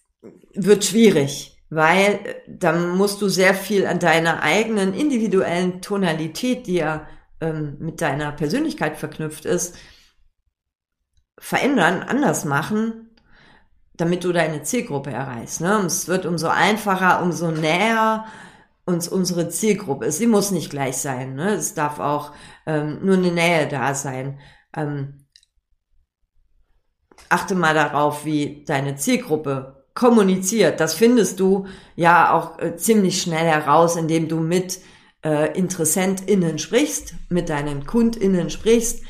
wird 0.53 0.85
schwierig, 0.85 1.61
weil 1.69 2.19
äh, 2.23 2.35
dann 2.47 2.95
musst 2.95 3.21
du 3.21 3.27
sehr 3.27 3.53
viel 3.53 3.85
an 3.85 3.99
deiner 3.99 4.41
eigenen 4.41 4.93
individuellen 4.93 5.81
Tonalität, 5.81 6.67
die 6.67 6.75
ja 6.75 7.05
ähm, 7.41 7.75
mit 7.79 8.01
deiner 8.01 8.31
Persönlichkeit 8.31 8.97
verknüpft 8.97 9.43
ist, 9.43 9.75
verändern, 11.37 12.01
anders 12.03 12.45
machen, 12.45 13.09
damit 13.93 14.23
du 14.23 14.31
deine 14.31 14.63
Zielgruppe 14.63 15.11
erreichst. 15.11 15.59
Ne? 15.59 15.83
Es 15.85 16.07
wird 16.07 16.25
umso 16.25 16.47
einfacher, 16.47 17.21
umso 17.21 17.51
näher 17.51 18.25
uns 18.91 19.07
unsere 19.07 19.49
Zielgruppe 19.49 20.05
ist. 20.05 20.17
Sie 20.17 20.27
muss 20.27 20.51
nicht 20.51 20.69
gleich 20.69 20.97
sein. 20.97 21.35
Ne? 21.35 21.53
Es 21.53 21.73
darf 21.73 21.99
auch 21.99 22.31
ähm, 22.65 22.99
nur 23.03 23.15
eine 23.15 23.31
Nähe 23.31 23.67
da 23.67 23.93
sein. 23.93 24.39
Ähm, 24.75 25.25
achte 27.29 27.55
mal 27.55 27.73
darauf, 27.73 28.25
wie 28.25 28.63
deine 28.65 28.95
Zielgruppe 28.95 29.85
kommuniziert. 29.93 30.79
Das 30.79 30.93
findest 30.93 31.39
du 31.39 31.67
ja 31.95 32.33
auch 32.33 32.59
äh, 32.59 32.75
ziemlich 32.75 33.21
schnell 33.21 33.45
heraus, 33.45 33.95
indem 33.95 34.27
du 34.27 34.37
mit 34.39 34.79
äh, 35.23 35.57
InteressentInnen 35.57 36.59
sprichst, 36.59 37.13
mit 37.29 37.49
deinen 37.49 37.85
KundInnen 37.85 38.49
sprichst, 38.49 39.03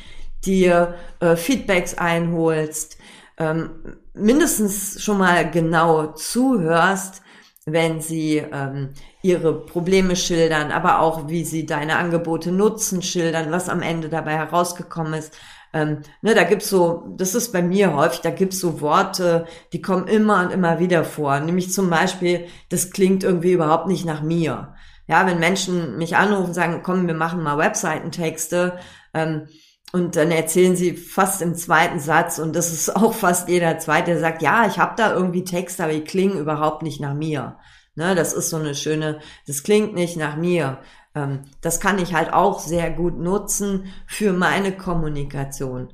dir 0.44 0.94
äh, 1.20 1.36
Feedbacks 1.36 1.94
einholst, 1.94 2.98
ähm, 3.38 3.96
mindestens 4.14 5.02
schon 5.02 5.18
mal 5.18 5.50
genau 5.50 6.12
zuhörst, 6.12 7.21
wenn 7.64 8.00
sie 8.00 8.38
ähm, 8.38 8.90
ihre 9.22 9.64
Probleme 9.64 10.16
schildern, 10.16 10.72
aber 10.72 11.00
auch 11.00 11.28
wie 11.28 11.44
sie 11.44 11.64
deine 11.64 11.96
Angebote 11.96 12.50
nutzen, 12.50 13.02
schildern, 13.02 13.52
was 13.52 13.68
am 13.68 13.82
Ende 13.82 14.08
dabei 14.08 14.32
herausgekommen 14.34 15.14
ist. 15.14 15.36
Ähm, 15.72 16.02
ne, 16.20 16.34
da 16.34 16.42
gibt's 16.42 16.68
so, 16.68 17.14
das 17.16 17.34
ist 17.34 17.52
bei 17.52 17.62
mir 17.62 17.94
häufig, 17.94 18.20
da 18.20 18.30
gibt's 18.30 18.58
so 18.58 18.80
Worte, 18.80 19.46
die 19.72 19.80
kommen 19.80 20.06
immer 20.06 20.44
und 20.44 20.52
immer 20.52 20.80
wieder 20.80 21.04
vor. 21.04 21.38
Nämlich 21.40 21.72
zum 21.72 21.88
Beispiel, 21.88 22.46
das 22.68 22.90
klingt 22.90 23.24
irgendwie 23.24 23.52
überhaupt 23.52 23.86
nicht 23.86 24.04
nach 24.04 24.22
mir. 24.22 24.74
Ja, 25.06 25.26
wenn 25.26 25.38
Menschen 25.38 25.98
mich 25.98 26.16
anrufen 26.16 26.48
und 26.48 26.54
sagen, 26.54 26.80
komm, 26.82 27.06
wir 27.06 27.14
machen 27.14 27.42
mal 27.42 27.58
Webseitentexte, 27.58 28.78
ähm, 29.14 29.48
und 29.92 30.16
dann 30.16 30.30
erzählen 30.30 30.74
sie 30.74 30.96
fast 30.96 31.42
im 31.42 31.54
zweiten 31.54 32.00
Satz, 32.00 32.38
und 32.38 32.56
das 32.56 32.72
ist 32.72 32.96
auch 32.96 33.12
fast 33.12 33.48
jeder 33.48 33.78
zweite, 33.78 34.12
der 34.12 34.20
sagt, 34.20 34.40
ja, 34.40 34.66
ich 34.66 34.78
habe 34.78 34.94
da 34.96 35.12
irgendwie 35.12 35.44
Texte, 35.44 35.84
aber 35.84 35.92
die 35.92 36.04
klingen 36.04 36.38
überhaupt 36.38 36.82
nicht 36.82 37.00
nach 37.00 37.14
mir. 37.14 37.58
Ne, 37.94 38.14
das 38.14 38.32
ist 38.32 38.48
so 38.48 38.56
eine 38.56 38.74
schöne, 38.74 39.20
das 39.46 39.62
klingt 39.62 39.92
nicht 39.92 40.16
nach 40.16 40.36
mir. 40.36 40.78
Ähm, 41.14 41.42
das 41.60 41.78
kann 41.78 41.98
ich 41.98 42.14
halt 42.14 42.32
auch 42.32 42.58
sehr 42.58 42.90
gut 42.90 43.18
nutzen 43.18 43.92
für 44.06 44.32
meine 44.32 44.72
Kommunikation. 44.72 45.92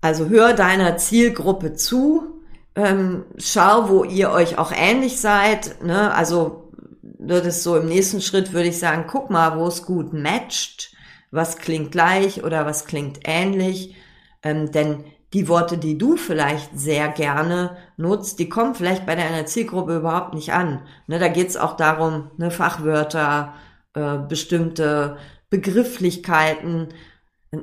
Also 0.00 0.30
hör 0.30 0.54
deiner 0.54 0.96
Zielgruppe 0.96 1.74
zu, 1.74 2.40
ähm, 2.74 3.26
schau, 3.36 3.90
wo 3.90 4.04
ihr 4.04 4.30
euch 4.30 4.56
auch 4.56 4.72
ähnlich 4.74 5.20
seid. 5.20 5.82
Ne? 5.82 6.14
Also 6.14 6.72
das 7.02 7.44
ist 7.44 7.62
so 7.64 7.76
im 7.76 7.86
nächsten 7.86 8.22
Schritt 8.22 8.54
würde 8.54 8.68
ich 8.68 8.78
sagen, 8.78 9.04
guck 9.06 9.28
mal, 9.28 9.58
wo 9.58 9.66
es 9.66 9.84
gut 9.84 10.14
matcht 10.14 10.92
was 11.30 11.58
klingt 11.58 11.92
gleich 11.92 12.44
oder 12.44 12.66
was 12.66 12.86
klingt 12.86 13.20
ähnlich. 13.24 13.94
Ähm, 14.42 14.72
denn 14.72 15.04
die 15.32 15.48
Worte, 15.48 15.76
die 15.76 15.98
du 15.98 16.16
vielleicht 16.16 16.78
sehr 16.78 17.08
gerne 17.08 17.76
nutzt, 17.96 18.38
die 18.38 18.48
kommen 18.48 18.74
vielleicht 18.74 19.04
bei 19.04 19.14
deiner 19.14 19.46
Zielgruppe 19.46 19.96
überhaupt 19.96 20.34
nicht 20.34 20.52
an. 20.52 20.82
Ne, 21.06 21.18
da 21.18 21.28
geht 21.28 21.48
es 21.48 21.56
auch 21.56 21.76
darum, 21.76 22.30
ne, 22.38 22.50
Fachwörter, 22.50 23.54
äh, 23.94 24.18
bestimmte 24.18 25.18
Begrifflichkeiten. 25.50 26.88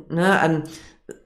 Ne, 0.09 0.41
ähm, 0.43 0.63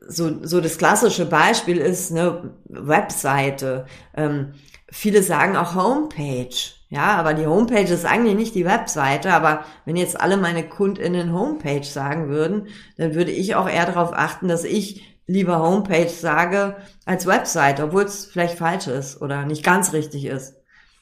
so, 0.07 0.43
so 0.45 0.61
das 0.61 0.77
klassische 0.77 1.25
Beispiel 1.25 1.77
ist 1.77 2.11
eine 2.11 2.53
Webseite. 2.65 3.85
Ähm, 4.15 4.53
viele 4.91 5.23
sagen 5.23 5.55
auch 5.55 5.75
Homepage. 5.75 6.55
Ja, 6.91 7.17
aber 7.17 7.35
die 7.35 7.45
Homepage 7.45 7.93
ist 7.93 8.05
eigentlich 8.05 8.35
nicht 8.35 8.55
die 8.55 8.65
Webseite, 8.65 9.31
aber 9.31 9.63
wenn 9.85 9.95
jetzt 9.95 10.19
alle 10.19 10.37
meine 10.37 10.67
KundInnen 10.67 11.33
Homepage 11.33 11.83
sagen 11.83 12.29
würden, 12.29 12.67
dann 12.97 13.13
würde 13.13 13.31
ich 13.31 13.53
auch 13.55 13.69
eher 13.69 13.85
darauf 13.85 14.11
achten, 14.11 14.47
dass 14.47 14.63
ich 14.63 15.19
lieber 15.27 15.59
Homepage 15.59 16.09
sage 16.09 16.77
als 17.05 17.27
Webseite, 17.27 17.83
obwohl 17.83 18.03
es 18.03 18.25
vielleicht 18.25 18.57
falsch 18.57 18.87
ist 18.87 19.21
oder 19.21 19.45
nicht 19.45 19.63
ganz 19.63 19.93
richtig 19.93 20.25
ist. 20.25 20.55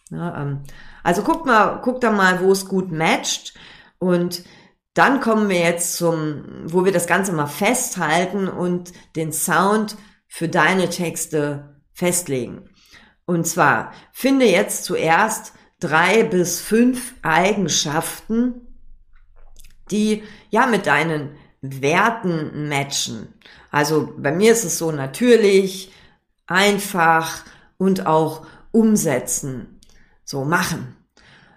Ja, 0.10 0.41
ähm, 0.41 0.63
also 1.03 1.22
guck 1.22 1.46
mal, 1.46 1.79
guck 1.82 2.01
da 2.01 2.12
mal, 2.12 2.41
wo 2.41 2.51
es 2.51 2.67
gut 2.67 2.91
matcht 2.91 3.53
und 3.98 4.44
dann 4.94 5.22
kommen 5.22 5.48
wir 5.48 5.60
jetzt 5.60 5.96
zum, 5.96 6.44
wo 6.65 6.84
wir 6.84 6.91
das 6.91 7.08
Ganze 7.08 7.32
mal 7.32 7.48
festhalten 7.48 8.50
und 8.50 8.91
den 9.15 9.32
Sound 9.32 9.96
für 10.27 10.50
deine 10.50 10.89
Texte 10.89 11.82
festlegen. 11.94 12.70
Und 13.27 13.46
zwar 13.46 13.93
finde 14.13 14.46
jetzt 14.46 14.86
zuerst 14.86 15.53
drei 15.79 16.24
bis 16.24 16.62
fünf 16.62 17.13
Eigenschaften, 17.22 18.79
die 19.91 20.24
ja 20.50 20.65
mit 20.65 20.88
deinen 20.88 21.36
Werten 21.62 22.69
matchen. 22.69 23.34
Also 23.69 24.13
bei 24.17 24.31
mir 24.31 24.53
ist 24.53 24.63
es 24.63 24.77
so 24.77 24.91
natürlich, 24.91 25.91
einfach 26.48 27.43
und 27.77 28.07
auch 28.07 28.48
umsetzen, 28.72 29.81
so 30.24 30.46
machen. 30.46 30.96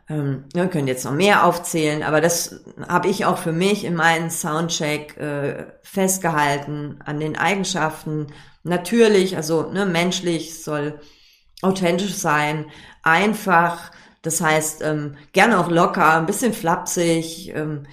Ähm, 0.08 0.46
wir 0.52 0.66
können 0.66 0.88
jetzt 0.88 1.04
noch 1.04 1.12
mehr 1.12 1.44
aufzählen, 1.44 2.02
aber 2.02 2.20
das 2.20 2.64
habe 2.88 3.06
ich 3.06 3.26
auch 3.26 3.38
für 3.38 3.52
mich 3.52 3.84
in 3.84 3.94
meinem 3.94 4.28
Soundcheck 4.28 5.16
äh, 5.18 5.66
festgehalten 5.82 6.98
an 7.04 7.20
den 7.20 7.38
Eigenschaften. 7.38 8.26
Natürlich, 8.64 9.36
also 9.36 9.70
ne, 9.70 9.86
menschlich 9.86 10.64
soll 10.64 11.00
authentisch 11.62 12.14
sein, 12.14 12.66
einfach, 13.02 13.92
das 14.22 14.40
heißt, 14.40 14.82
ähm, 14.82 15.16
gerne 15.32 15.58
auch 15.58 15.70
locker, 15.70 16.14
ein 16.14 16.26
bisschen 16.26 16.52
flapsig, 16.52 17.52
ähm, 17.54 17.84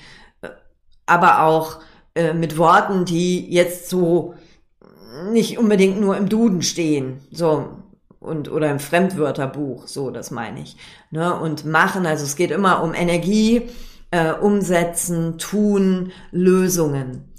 aber 1.05 1.41
auch 1.43 1.79
äh, 2.15 2.33
mit 2.33 2.57
Worten, 2.57 3.05
die 3.05 3.49
jetzt 3.51 3.89
so 3.89 4.35
nicht 5.31 5.57
unbedingt 5.57 5.99
nur 5.99 6.17
im 6.17 6.29
Duden 6.29 6.61
stehen, 6.61 7.21
so 7.31 7.69
und 8.19 8.51
oder 8.51 8.69
im 8.69 8.79
Fremdwörterbuch, 8.79 9.87
so 9.87 10.11
das 10.11 10.31
meine 10.31 10.61
ich. 10.61 10.75
Ne? 11.11 11.33
Und 11.39 11.65
machen, 11.65 12.05
also 12.05 12.23
es 12.25 12.35
geht 12.35 12.51
immer 12.51 12.83
um 12.83 12.93
Energie, 12.93 13.69
äh, 14.11 14.33
umsetzen, 14.33 15.37
tun, 15.37 16.11
Lösungen. 16.31 17.33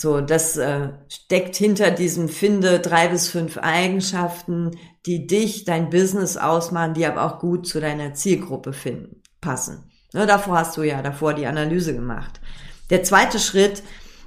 So, 0.00 0.22
das 0.22 0.56
äh, 0.56 0.92
steckt 1.10 1.56
hinter 1.56 1.90
diesem 1.90 2.30
Finde 2.30 2.80
drei 2.80 3.08
bis 3.08 3.28
fünf 3.28 3.58
Eigenschaften, 3.58 4.70
die 5.04 5.26
dich, 5.26 5.66
dein 5.66 5.90
Business 5.90 6.38
ausmachen, 6.38 6.94
die 6.94 7.04
aber 7.04 7.22
auch 7.22 7.38
gut 7.38 7.66
zu 7.66 7.80
deiner 7.80 8.14
Zielgruppe 8.14 8.72
finden, 8.72 9.20
passen. 9.42 9.90
Ne, 10.14 10.24
davor 10.24 10.56
hast 10.56 10.78
du 10.78 10.84
ja 10.84 11.02
davor 11.02 11.34
die 11.34 11.46
Analyse 11.46 11.92
gemacht. 11.92 12.40
Der 12.88 13.02
zweite 13.02 13.38
Schritt, 13.38 13.82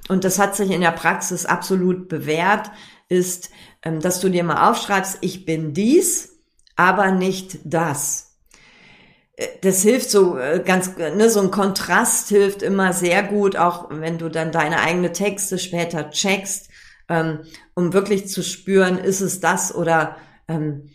und 0.08 0.22
das 0.22 0.38
hat 0.38 0.54
sich 0.54 0.70
in 0.70 0.80
der 0.80 0.92
Praxis 0.92 1.44
absolut 1.44 2.08
bewährt, 2.08 2.70
ist, 3.08 3.50
ähm, 3.82 3.98
dass 3.98 4.20
du 4.20 4.28
dir 4.28 4.44
mal 4.44 4.70
aufschreibst, 4.70 5.18
ich 5.22 5.44
bin 5.44 5.74
dies, 5.74 6.38
aber 6.76 7.10
nicht 7.10 7.58
das. 7.64 8.23
Äh, 9.36 9.46
das 9.62 9.82
hilft 9.82 10.10
so 10.10 10.38
äh, 10.38 10.62
ganz, 10.64 10.96
ne, 10.96 11.30
so 11.30 11.40
ein 11.40 11.50
Kontrast 11.50 12.28
hilft 12.28 12.62
immer 12.62 12.92
sehr 12.92 13.22
gut, 13.22 13.56
auch 13.56 13.88
wenn 13.90 14.18
du 14.18 14.28
dann 14.28 14.52
deine 14.52 14.80
eigene 14.80 15.12
Texte 15.12 15.58
später 15.58 16.10
checkst, 16.10 16.68
ähm, 17.08 17.40
um 17.74 17.92
wirklich 17.92 18.28
zu 18.28 18.42
spüren, 18.42 18.98
ist 18.98 19.20
es 19.20 19.40
das 19.40 19.74
oder 19.74 20.16
ähm, 20.48 20.90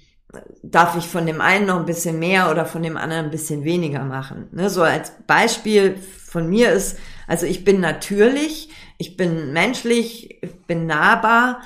darf 0.62 0.96
ich 0.96 1.08
von 1.08 1.26
dem 1.26 1.42
einen 1.42 1.66
noch 1.66 1.80
ein 1.80 1.86
bisschen 1.86 2.20
mehr 2.20 2.52
oder 2.52 2.66
von 2.66 2.84
dem 2.84 2.98
anderen 2.98 3.26
ein 3.26 3.32
bisschen 3.32 3.64
weniger 3.64 4.04
machen. 4.04 4.48
Ne, 4.52 4.70
so 4.70 4.84
als 4.84 5.12
Beispiel 5.28 5.98
von 5.98 6.48
mir 6.48 6.72
ist, 6.72 6.98
also 7.28 7.46
ich 7.46 7.64
bin 7.64 7.80
natürlich, 7.80 8.70
ich 8.98 9.18
bin 9.18 9.54
menschlich, 9.54 10.44
ich 10.44 10.66
bin 10.68 10.86
nahbar, 10.86 11.62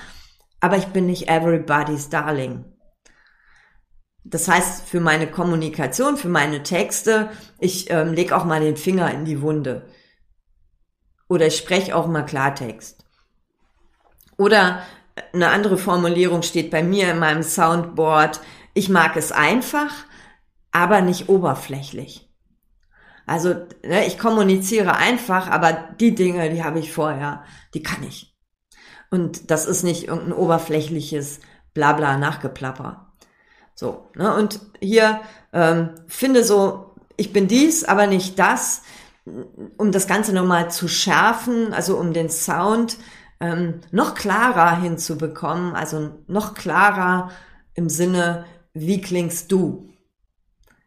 aber 0.61 0.77
ich 0.77 0.87
bin 0.87 1.05
nicht 1.05 1.27
everybody's 1.27 2.09
darling. 2.09 2.63
Das 4.23 4.47
heißt, 4.47 4.87
für 4.87 5.01
meine 5.01 5.27
Kommunikation, 5.27 6.17
für 6.17 6.29
meine 6.29 6.63
Texte, 6.63 7.29
ich 7.59 7.89
ähm, 7.89 8.13
lege 8.13 8.35
auch 8.35 8.45
mal 8.45 8.61
den 8.61 8.77
Finger 8.77 9.11
in 9.11 9.25
die 9.25 9.41
Wunde. 9.41 9.85
Oder 11.27 11.47
ich 11.47 11.57
spreche 11.57 11.95
auch 11.95 12.07
mal 12.07 12.23
Klartext. 12.23 13.05
Oder 14.37 14.83
eine 15.33 15.49
andere 15.49 15.77
Formulierung 15.77 16.41
steht 16.41 16.71
bei 16.71 16.83
mir 16.83 17.11
in 17.11 17.19
meinem 17.19 17.43
Soundboard. 17.43 18.39
Ich 18.73 18.89
mag 18.89 19.15
es 19.15 19.31
einfach, 19.31 19.91
aber 20.71 21.01
nicht 21.01 21.29
oberflächlich. 21.29 22.29
Also 23.25 23.55
ne, 23.83 24.05
ich 24.05 24.17
kommuniziere 24.17 24.95
einfach, 24.95 25.49
aber 25.49 25.73
die 25.99 26.15
Dinge, 26.15 26.49
die 26.49 26.63
habe 26.63 26.79
ich 26.79 26.91
vorher, 26.91 27.43
die 27.73 27.83
kann 27.83 28.03
ich. 28.03 28.35
Und 29.11 29.51
das 29.51 29.65
ist 29.65 29.83
nicht 29.83 30.07
irgendein 30.07 30.33
oberflächliches 30.33 31.39
Blabla 31.73 32.17
nachgeplapper. 32.17 33.12
So, 33.75 34.09
ne? 34.15 34.35
Und 34.35 34.59
hier 34.79 35.21
ähm, 35.51 35.89
finde 36.07 36.43
so, 36.43 36.95
ich 37.17 37.33
bin 37.33 37.47
dies, 37.47 37.83
aber 37.83 38.07
nicht 38.07 38.39
das, 38.39 38.83
um 39.77 39.91
das 39.91 40.07
Ganze 40.07 40.33
nochmal 40.33 40.71
zu 40.71 40.87
schärfen, 40.87 41.73
also 41.73 41.97
um 41.97 42.13
den 42.13 42.29
Sound 42.29 42.97
ähm, 43.39 43.81
noch 43.91 44.15
klarer 44.15 44.79
hinzubekommen, 44.81 45.75
also 45.75 46.23
noch 46.27 46.53
klarer 46.53 47.31
im 47.73 47.89
Sinne, 47.89 48.45
wie 48.73 49.01
klingst 49.01 49.51
du 49.51 49.89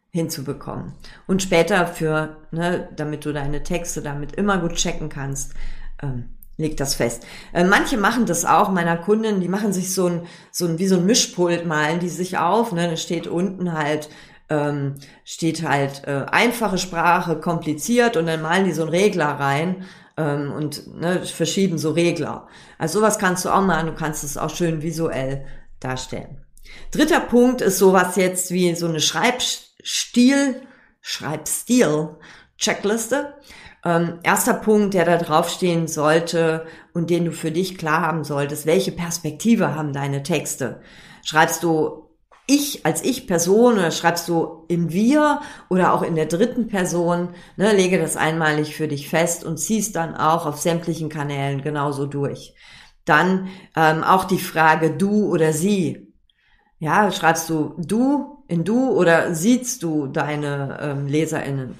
hinzubekommen. 0.09 0.93
Und 1.27 1.41
später 1.43 1.87
für, 1.87 2.37
ne, 2.51 2.89
damit 2.95 3.25
du 3.25 3.33
deine 3.33 3.63
Texte 3.63 4.01
damit 4.01 4.33
immer 4.33 4.57
gut 4.57 4.75
checken 4.75 5.09
kannst, 5.09 5.53
ähm, 6.01 6.36
leg 6.57 6.75
das 6.75 6.95
fest. 6.95 7.25
Äh, 7.53 7.63
manche 7.63 7.97
machen 7.97 8.25
das 8.25 8.45
auch, 8.45 8.69
meiner 8.69 8.97
Kundin, 8.97 9.39
die 9.39 9.47
machen 9.47 9.73
sich 9.73 9.93
so 9.93 10.07
ein, 10.07 10.27
so 10.51 10.65
ein, 10.65 10.79
wie 10.79 10.87
so 10.87 10.97
ein 10.97 11.05
Mischpult 11.05 11.65
malen 11.65 11.99
die 11.99 12.09
sich 12.09 12.37
auf, 12.37 12.71
ne, 12.71 12.89
da 12.89 12.97
steht 12.97 13.27
unten 13.27 13.73
halt, 13.73 14.09
ähm, 14.49 14.95
steht 15.23 15.67
halt 15.67 16.03
äh, 16.05 16.25
einfache 16.31 16.77
Sprache, 16.77 17.39
kompliziert 17.39 18.17
und 18.17 18.25
dann 18.25 18.41
malen 18.41 18.65
die 18.65 18.73
so 18.73 18.81
einen 18.81 18.91
Regler 18.91 19.27
rein 19.27 19.85
ähm, 20.17 20.51
und 20.51 20.99
ne, 20.99 21.23
verschieben 21.23 21.77
so 21.77 21.91
Regler. 21.91 22.47
Also 22.77 22.99
sowas 22.99 23.19
kannst 23.19 23.45
du 23.45 23.49
auch 23.49 23.61
machen, 23.61 23.87
du 23.87 23.93
kannst 23.93 24.23
es 24.23 24.37
auch 24.37 24.53
schön 24.53 24.81
visuell 24.81 25.45
darstellen. 25.79 26.41
Dritter 26.91 27.19
Punkt 27.19 27.61
ist 27.61 27.77
sowas 27.77 28.15
jetzt 28.15 28.51
wie 28.51 28.73
so 28.75 28.87
eine 28.87 28.99
Schreibstil, 28.99 30.61
Schreibstil, 31.01 32.09
Checkliste. 32.57 33.35
Ähm, 33.85 34.19
erster 34.23 34.53
Punkt, 34.53 34.93
der 34.93 35.05
da 35.05 35.17
draufstehen 35.17 35.87
sollte 35.87 36.65
und 36.93 37.09
den 37.09 37.25
du 37.25 37.31
für 37.31 37.51
dich 37.51 37.77
klar 37.77 38.01
haben 38.01 38.23
solltest, 38.23 38.65
welche 38.65 38.91
Perspektive 38.91 39.75
haben 39.75 39.93
deine 39.93 40.23
Texte? 40.23 40.81
Schreibst 41.23 41.63
du 41.63 42.07
ich 42.47 42.85
als 42.85 43.03
Ich-Person 43.03 43.73
oder 43.73 43.91
schreibst 43.91 44.29
du 44.29 44.63
im 44.69 44.91
Wir 44.93 45.41
oder 45.69 45.93
auch 45.93 46.01
in 46.01 46.15
der 46.15 46.27
dritten 46.27 46.67
Person, 46.67 47.29
ne, 47.57 47.73
lege 47.75 47.99
das 47.99 48.15
einmalig 48.15 48.73
für 48.75 48.87
dich 48.87 49.09
fest 49.09 49.43
und 49.43 49.57
ziehst 49.57 49.97
dann 49.97 50.15
auch 50.15 50.45
auf 50.45 50.57
sämtlichen 50.57 51.09
Kanälen 51.09 51.61
genauso 51.61 52.05
durch. 52.05 52.55
Dann 53.03 53.49
ähm, 53.75 54.03
auch 54.03 54.23
die 54.23 54.39
Frage 54.39 54.91
du 54.91 55.29
oder 55.29 55.51
sie. 55.51 56.13
Ja, 56.79 57.11
schreibst 57.11 57.49
du 57.49 57.75
du 57.77 58.43
in 58.47 58.63
du 58.63 58.91
oder 58.91 59.33
siehst 59.35 59.83
du 59.83 60.07
deine 60.07 60.77
ähm, 60.81 61.07
LeserInnen? 61.07 61.75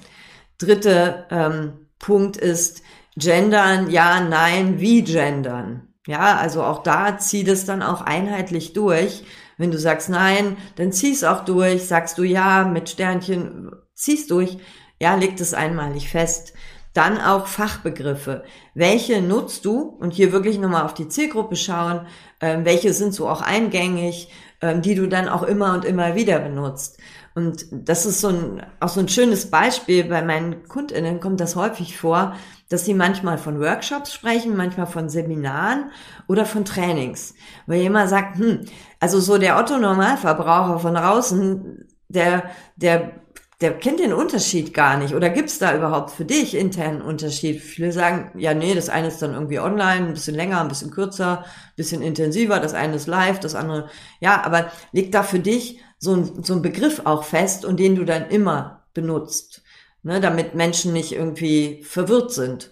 Dritte 0.58 1.26
ähm, 1.30 1.87
Punkt 1.98 2.36
ist 2.36 2.82
gendern, 3.16 3.90
ja, 3.90 4.20
nein, 4.20 4.80
wie 4.80 5.02
gendern. 5.02 5.88
Ja, 6.06 6.36
also 6.36 6.62
auch 6.62 6.82
da 6.82 7.18
zieh 7.18 7.44
das 7.44 7.64
dann 7.64 7.82
auch 7.82 8.00
einheitlich 8.00 8.72
durch 8.72 9.24
wenn 9.58 9.72
du 9.72 9.78
sagst 9.78 10.08
nein, 10.08 10.56
dann 10.76 10.92
zieh's 10.92 11.24
auch 11.24 11.44
durch. 11.44 11.86
Sagst 11.86 12.16
du 12.16 12.22
ja 12.22 12.64
mit 12.64 12.88
Sternchen, 12.88 13.72
zieh's 13.92 14.28
durch. 14.28 14.56
Ja, 15.00 15.16
leg 15.16 15.38
es 15.38 15.52
einmalig 15.52 16.08
fest. 16.08 16.54
Dann 16.94 17.20
auch 17.20 17.46
Fachbegriffe. 17.46 18.44
Welche 18.74 19.20
nutzt 19.20 19.64
du? 19.64 19.80
Und 19.80 20.14
hier 20.14 20.32
wirklich 20.32 20.58
nochmal 20.58 20.84
auf 20.84 20.94
die 20.94 21.08
Zielgruppe 21.08 21.56
schauen. 21.56 22.06
Ähm, 22.40 22.64
welche 22.64 22.92
sind 22.94 23.12
so 23.12 23.28
auch 23.28 23.42
eingängig, 23.42 24.32
ähm, 24.62 24.80
die 24.80 24.94
du 24.94 25.08
dann 25.08 25.28
auch 25.28 25.42
immer 25.42 25.74
und 25.74 25.84
immer 25.84 26.14
wieder 26.14 26.38
benutzt. 26.38 26.98
Und 27.38 27.66
das 27.70 28.04
ist 28.04 28.20
so 28.20 28.30
ein, 28.30 28.66
auch 28.80 28.88
so 28.88 28.98
ein 28.98 29.08
schönes 29.08 29.48
Beispiel. 29.48 30.02
Bei 30.02 30.22
meinen 30.22 30.64
KundInnen 30.64 31.20
kommt 31.20 31.38
das 31.38 31.54
häufig 31.54 31.96
vor, 31.96 32.34
dass 32.68 32.84
sie 32.84 32.94
manchmal 32.94 33.38
von 33.38 33.60
Workshops 33.60 34.12
sprechen, 34.12 34.56
manchmal 34.56 34.88
von 34.88 35.08
Seminaren 35.08 35.92
oder 36.26 36.44
von 36.44 36.64
Trainings. 36.64 37.34
Weil 37.68 37.82
jemand 37.82 38.10
sagt, 38.10 38.38
hm, 38.38 38.64
also 38.98 39.20
so 39.20 39.38
der 39.38 39.56
Otto-Normalverbraucher 39.56 40.80
von 40.80 40.94
draußen, 40.94 41.86
der, 42.08 42.50
der, 42.74 43.12
der 43.60 43.78
kennt 43.78 44.00
den 44.00 44.12
Unterschied 44.12 44.74
gar 44.74 44.96
nicht. 44.96 45.14
Oder 45.14 45.30
gibt's 45.30 45.60
da 45.60 45.76
überhaupt 45.76 46.10
für 46.10 46.24
dich 46.24 46.56
internen 46.56 47.02
Unterschied? 47.02 47.60
Viele 47.60 47.92
sagen, 47.92 48.32
ja, 48.36 48.52
nee, 48.52 48.74
das 48.74 48.88
eine 48.88 49.06
ist 49.06 49.22
dann 49.22 49.34
irgendwie 49.34 49.60
online, 49.60 50.08
ein 50.08 50.14
bisschen 50.14 50.34
länger, 50.34 50.60
ein 50.60 50.68
bisschen 50.68 50.90
kürzer, 50.90 51.44
ein 51.44 51.76
bisschen 51.76 52.02
intensiver, 52.02 52.58
das 52.58 52.74
eine 52.74 52.96
ist 52.96 53.06
live, 53.06 53.38
das 53.38 53.54
andere, 53.54 53.88
ja, 54.18 54.42
aber 54.42 54.72
liegt 54.90 55.14
da 55.14 55.22
für 55.22 55.38
dich 55.38 55.78
so 55.98 56.14
ein, 56.14 56.42
so 56.42 56.54
ein 56.54 56.62
Begriff 56.62 57.02
auch 57.04 57.24
fest 57.24 57.64
und 57.64 57.78
den 57.78 57.96
du 57.96 58.04
dann 58.04 58.28
immer 58.28 58.84
benutzt, 58.94 59.62
ne, 60.02 60.20
damit 60.20 60.54
Menschen 60.54 60.92
nicht 60.92 61.12
irgendwie 61.12 61.82
verwirrt 61.82 62.32
sind. 62.32 62.70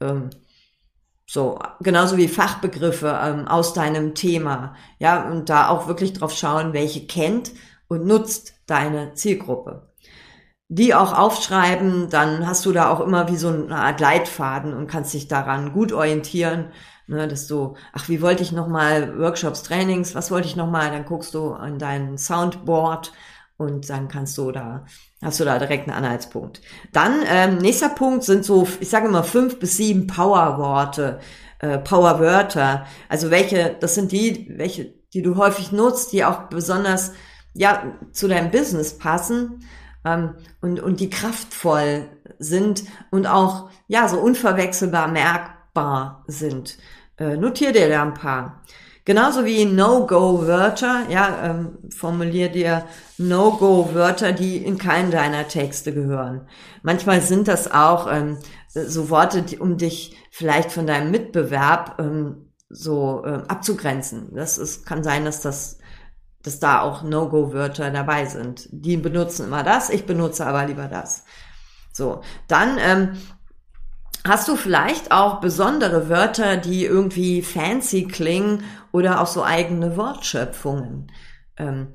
Ähm, 0.00 0.30
so, 1.30 1.58
genauso 1.80 2.16
wie 2.16 2.26
Fachbegriffe 2.26 3.20
ähm, 3.22 3.46
aus 3.46 3.74
deinem 3.74 4.14
Thema. 4.14 4.74
Ja, 4.98 5.28
und 5.28 5.50
da 5.50 5.68
auch 5.68 5.86
wirklich 5.86 6.14
drauf 6.14 6.32
schauen, 6.32 6.72
welche 6.72 7.06
kennt 7.06 7.52
und 7.88 8.06
nutzt 8.06 8.54
deine 8.66 9.12
Zielgruppe. 9.14 9.92
Die 10.68 10.94
auch 10.94 11.12
aufschreiben, 11.16 12.08
dann 12.10 12.46
hast 12.46 12.64
du 12.64 12.72
da 12.72 12.90
auch 12.90 13.00
immer 13.00 13.28
wie 13.30 13.36
so 13.36 13.48
eine 13.48 13.76
Art 13.76 14.00
Leitfaden 14.00 14.74
und 14.74 14.86
kannst 14.86 15.14
dich 15.14 15.28
daran 15.28 15.72
gut 15.72 15.92
orientieren, 15.92 16.72
ne, 17.08 17.26
dass 17.28 17.46
du, 17.46 17.74
ach, 17.92 18.08
wie 18.08 18.22
wollte 18.22 18.42
ich 18.42 18.52
nochmal 18.52 19.18
Workshops, 19.18 19.62
Trainings, 19.62 20.14
was 20.14 20.30
wollte 20.30 20.46
ich 20.46 20.56
nochmal, 20.56 20.90
dann 20.90 21.04
guckst 21.04 21.34
du 21.34 21.52
an 21.52 21.78
dein 21.78 22.18
Soundboard 22.18 23.12
und 23.56 23.90
dann 23.90 24.08
kannst 24.08 24.38
du 24.38 24.52
da, 24.52 24.86
hast 25.22 25.40
du 25.40 25.44
da 25.44 25.58
direkt 25.58 25.88
einen 25.88 25.96
Anhaltspunkt. 25.96 26.60
Dann, 26.92 27.22
ähm, 27.26 27.58
nächster 27.58 27.88
Punkt 27.88 28.24
sind 28.24 28.44
so, 28.44 28.68
ich 28.80 28.88
sage 28.88 29.08
immer 29.08 29.24
fünf 29.24 29.58
bis 29.58 29.76
sieben 29.76 30.06
Powerworte, 30.06 31.18
äh, 31.58 31.78
Powerwörter. 31.78 32.86
Also 33.08 33.30
welche, 33.30 33.76
das 33.80 33.96
sind 33.96 34.12
die, 34.12 34.54
welche, 34.56 34.94
die 35.12 35.22
du 35.22 35.36
häufig 35.36 35.72
nutzt, 35.72 36.12
die 36.12 36.24
auch 36.24 36.44
besonders, 36.44 37.12
ja, 37.54 37.96
zu 38.12 38.28
deinem 38.28 38.52
Business 38.52 38.96
passen, 38.96 39.64
ähm, 40.04 40.34
und, 40.60 40.80
und 40.80 41.00
die 41.00 41.10
kraftvoll 41.10 42.08
sind 42.38 42.84
und 43.10 43.26
auch, 43.26 43.70
ja, 43.88 44.08
so 44.08 44.18
unverwechselbar 44.18 45.08
merkbar 45.08 46.24
sind. 46.26 46.78
Äh, 47.18 47.36
notier 47.36 47.72
dir 47.72 47.88
da 47.88 48.02
ein 48.02 48.14
paar. 48.14 48.62
Genauso 49.04 49.44
wie 49.46 49.64
No-Go-Wörter, 49.64 51.06
ja, 51.08 51.44
ähm, 51.44 51.78
formulier 51.88 52.50
dir 52.50 52.84
No-Go-Wörter, 53.16 54.32
die 54.32 54.58
in 54.58 54.76
keinen 54.76 55.10
deiner 55.10 55.48
Texte 55.48 55.94
gehören. 55.94 56.46
Manchmal 56.82 57.22
sind 57.22 57.48
das 57.48 57.72
auch 57.72 58.06
ähm, 58.12 58.38
so 58.68 59.08
Worte, 59.08 59.42
die, 59.42 59.58
um 59.58 59.78
dich 59.78 60.16
vielleicht 60.30 60.70
von 60.70 60.86
deinem 60.86 61.10
Mitbewerb 61.10 61.96
ähm, 61.98 62.52
so 62.68 63.24
ähm, 63.24 63.44
abzugrenzen. 63.48 64.34
Das 64.34 64.58
ist, 64.58 64.84
kann 64.84 65.02
sein, 65.02 65.24
dass 65.24 65.40
das 65.40 65.78
dass 66.42 66.60
da 66.60 66.82
auch 66.82 67.02
No-Go-Wörter 67.02 67.90
dabei 67.90 68.26
sind. 68.26 68.68
Die 68.70 68.96
benutzen 68.96 69.46
immer 69.46 69.62
das, 69.64 69.90
ich 69.90 70.06
benutze 70.06 70.46
aber 70.46 70.66
lieber 70.66 70.88
das. 70.88 71.24
So, 71.92 72.22
dann 72.46 72.78
ähm, 72.78 73.16
Hast 74.28 74.46
du 74.46 74.56
vielleicht 74.56 75.10
auch 75.10 75.40
besondere 75.40 76.10
Wörter, 76.10 76.58
die 76.58 76.84
irgendwie 76.84 77.40
fancy 77.40 78.04
klingen 78.04 78.62
oder 78.92 79.22
auch 79.22 79.26
so 79.26 79.42
eigene 79.42 79.96
Wortschöpfungen? 79.96 81.10
Ähm, 81.56 81.94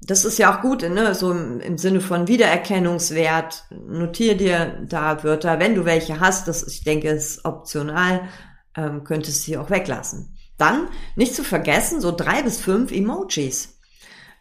das 0.00 0.24
ist 0.24 0.38
ja 0.38 0.56
auch 0.56 0.62
gut, 0.62 0.80
ne? 0.80 1.14
so 1.14 1.30
im, 1.30 1.76
Sinne 1.76 2.00
von 2.00 2.26
Wiedererkennungswert. 2.26 3.64
Notier 3.70 4.34
dir 4.34 4.82
da 4.88 5.22
Wörter, 5.24 5.58
wenn 5.58 5.74
du 5.74 5.84
welche 5.84 6.20
hast, 6.20 6.48
das 6.48 6.66
ich 6.66 6.84
denke 6.84 7.10
ist 7.10 7.44
optional, 7.44 8.28
ähm, 8.78 9.04
könntest 9.04 9.40
du 9.40 9.42
sie 9.44 9.58
auch 9.58 9.68
weglassen. 9.68 10.38
Dann 10.56 10.88
nicht 11.16 11.34
zu 11.34 11.44
vergessen, 11.44 12.00
so 12.00 12.12
drei 12.12 12.42
bis 12.42 12.60
fünf 12.60 12.92
Emojis. 12.92 13.73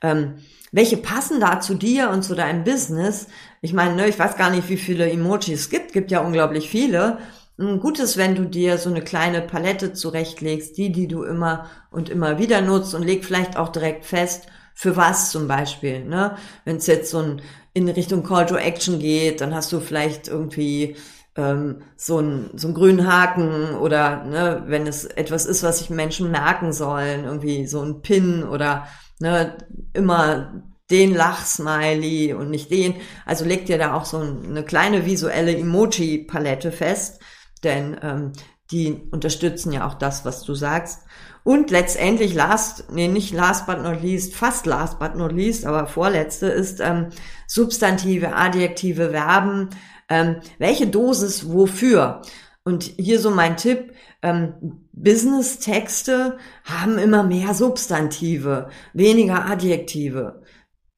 Ähm, 0.03 0.35
welche 0.71 0.97
passen 0.97 1.39
da 1.39 1.59
zu 1.59 1.75
dir 1.75 2.09
und 2.09 2.23
zu 2.23 2.35
deinem 2.35 2.63
Business? 2.63 3.27
Ich 3.61 3.73
meine, 3.73 3.95
ne, 3.95 4.07
ich 4.07 4.19
weiß 4.19 4.37
gar 4.37 4.49
nicht, 4.49 4.69
wie 4.69 4.77
viele 4.77 5.09
Emojis 5.09 5.61
es 5.61 5.69
gibt, 5.69 5.93
gibt 5.93 6.11
ja 6.11 6.19
unglaublich 6.19 6.69
viele. 6.69 7.19
Ein 7.59 7.79
gutes, 7.79 8.17
wenn 8.17 8.35
du 8.35 8.45
dir 8.45 8.79
so 8.79 8.89
eine 8.89 9.03
kleine 9.03 9.41
Palette 9.41 9.93
zurechtlegst, 9.93 10.75
die, 10.77 10.91
die 10.91 11.07
du 11.07 11.23
immer 11.23 11.69
und 11.91 12.09
immer 12.09 12.39
wieder 12.39 12.61
nutzt 12.61 12.95
und 12.95 13.03
leg 13.03 13.23
vielleicht 13.23 13.57
auch 13.57 13.69
direkt 13.69 14.05
fest, 14.05 14.47
für 14.73 14.97
was 14.97 15.29
zum 15.29 15.47
Beispiel. 15.47 16.03
Ne? 16.03 16.35
Wenn 16.65 16.77
es 16.77 16.87
jetzt 16.87 17.11
so 17.11 17.19
ein, 17.19 17.41
in 17.73 17.87
Richtung 17.87 18.23
Call 18.23 18.47
to 18.47 18.55
Action 18.55 18.97
geht, 18.99 19.41
dann 19.41 19.53
hast 19.53 19.71
du 19.71 19.79
vielleicht 19.79 20.27
irgendwie 20.27 20.95
ähm, 21.35 21.83
so, 21.95 22.19
ein, 22.19 22.49
so 22.55 22.67
einen 22.67 22.75
grünen 22.75 23.07
Haken 23.07 23.75
oder 23.75 24.23
ne, 24.23 24.63
wenn 24.65 24.87
es 24.87 25.05
etwas 25.05 25.45
ist, 25.45 25.61
was 25.61 25.79
sich 25.79 25.91
Menschen 25.91 26.31
merken 26.31 26.73
sollen, 26.73 27.25
irgendwie 27.25 27.67
so 27.67 27.81
ein 27.81 28.01
Pin 28.01 28.43
oder 28.43 28.87
ne, 29.23 29.57
immer 29.93 30.63
den 30.91 31.15
Lachsmiley 31.15 32.33
und 32.33 32.51
nicht 32.51 32.69
den. 32.69 32.95
Also 33.25 33.45
leg 33.45 33.65
dir 33.65 33.77
da 33.77 33.93
auch 33.93 34.05
so 34.05 34.19
eine 34.19 34.63
kleine 34.63 35.05
visuelle 35.05 35.55
Emoji-Palette 35.57 36.71
fest, 36.71 37.21
denn 37.63 37.97
ähm, 38.03 38.33
die 38.69 39.01
unterstützen 39.11 39.71
ja 39.71 39.87
auch 39.87 39.93
das, 39.93 40.25
was 40.25 40.43
du 40.43 40.53
sagst. 40.53 41.05
Und 41.43 41.71
letztendlich 41.71 42.33
last, 42.33 42.91
nee, 42.91 43.07
nicht 43.07 43.33
last 43.33 43.65
but 43.65 43.81
not 43.81 44.01
least, 44.01 44.35
fast 44.35 44.65
last 44.65 44.99
but 44.99 45.15
not 45.15 45.31
least, 45.31 45.65
aber 45.65 45.87
vorletzte 45.87 46.47
ist 46.47 46.81
ähm, 46.81 47.07
Substantive, 47.47 48.35
Adjektive, 48.35 49.11
Verben. 49.11 49.69
Ähm, 50.09 50.37
welche 50.59 50.87
Dosis 50.87 51.49
wofür? 51.49 52.21
Und 52.65 52.83
hier 52.83 53.19
so 53.19 53.29
mein 53.29 53.57
Tipp, 53.57 53.93
ähm, 54.21 54.87
Business-Texte 54.93 56.37
haben 56.63 56.97
immer 56.97 57.23
mehr 57.23 57.53
Substantive, 57.53 58.69
weniger 58.93 59.45
Adjektive. 59.45 60.41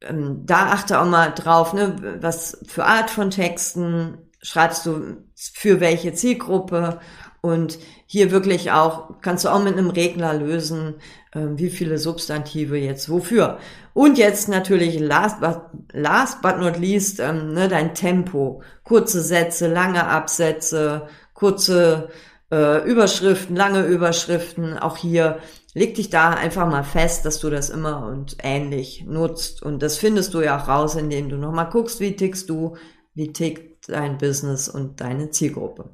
Ähm, 0.02 0.44
da 0.46 0.68
achte 0.68 1.00
auch 1.00 1.08
mal 1.08 1.30
drauf, 1.30 1.74
ne, 1.74 2.18
was 2.22 2.60
für 2.68 2.86
Art 2.86 3.10
von 3.10 3.32
Texten 3.32 4.18
schreibst 4.42 4.86
du 4.86 5.24
für 5.36 5.80
welche 5.80 6.14
Zielgruppe 6.14 7.00
und 7.42 7.80
hier 8.06 8.32
wirklich 8.32 8.72
auch, 8.72 9.22
kannst 9.22 9.46
du 9.46 9.50
auch 9.50 9.64
mit 9.64 9.78
einem 9.78 9.90
Regler 9.90 10.34
lösen, 10.34 10.96
äh, 11.32 11.42
wie 11.56 11.70
viele 11.70 11.98
Substantive 11.98 12.78
jetzt 12.78 13.10
wofür. 13.10 13.58
Und 13.94 14.18
jetzt 14.18 14.50
natürlich 14.50 15.00
last 15.00 15.42
but, 15.42 15.62
last 15.94 16.42
but 16.42 16.60
not 16.60 16.78
least, 16.78 17.20
ähm, 17.20 17.54
ne, 17.54 17.68
dein 17.68 17.96
Tempo. 17.96 18.62
Kurze 18.84 19.22
Sätze, 19.22 19.68
lange 19.68 20.06
Absätze, 20.08 21.08
kurze 21.36 22.10
äh, 22.52 22.84
Überschriften, 22.90 23.56
lange 23.56 23.86
Überschriften. 23.86 24.80
Auch 24.80 24.98
hier 24.98 25.40
leg 25.76 25.94
dich 25.94 26.10
da 26.10 26.32
einfach 26.32 26.68
mal 26.68 26.84
fest, 26.84 27.26
dass 27.26 27.40
du 27.40 27.52
das 27.52 27.70
immer 27.70 28.08
und 28.08 28.38
ähnlich 28.42 29.04
nutzt. 29.06 29.62
Und 29.62 29.84
das 29.84 29.98
findest 29.98 30.34
du 30.34 30.42
ja 30.42 30.60
auch 30.60 30.68
raus, 30.68 30.96
indem 30.96 31.30
du 31.30 31.38
nochmal 31.38 31.70
guckst, 31.70 32.00
wie 32.00 32.16
tickst 32.16 32.50
du, 32.50 32.78
wie 33.14 33.32
tickt 33.32 33.90
dein 33.90 34.18
Business 34.18 34.68
und 34.68 35.02
deine 35.02 35.30
Zielgruppe. 35.30 35.94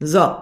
So. 0.00 0.36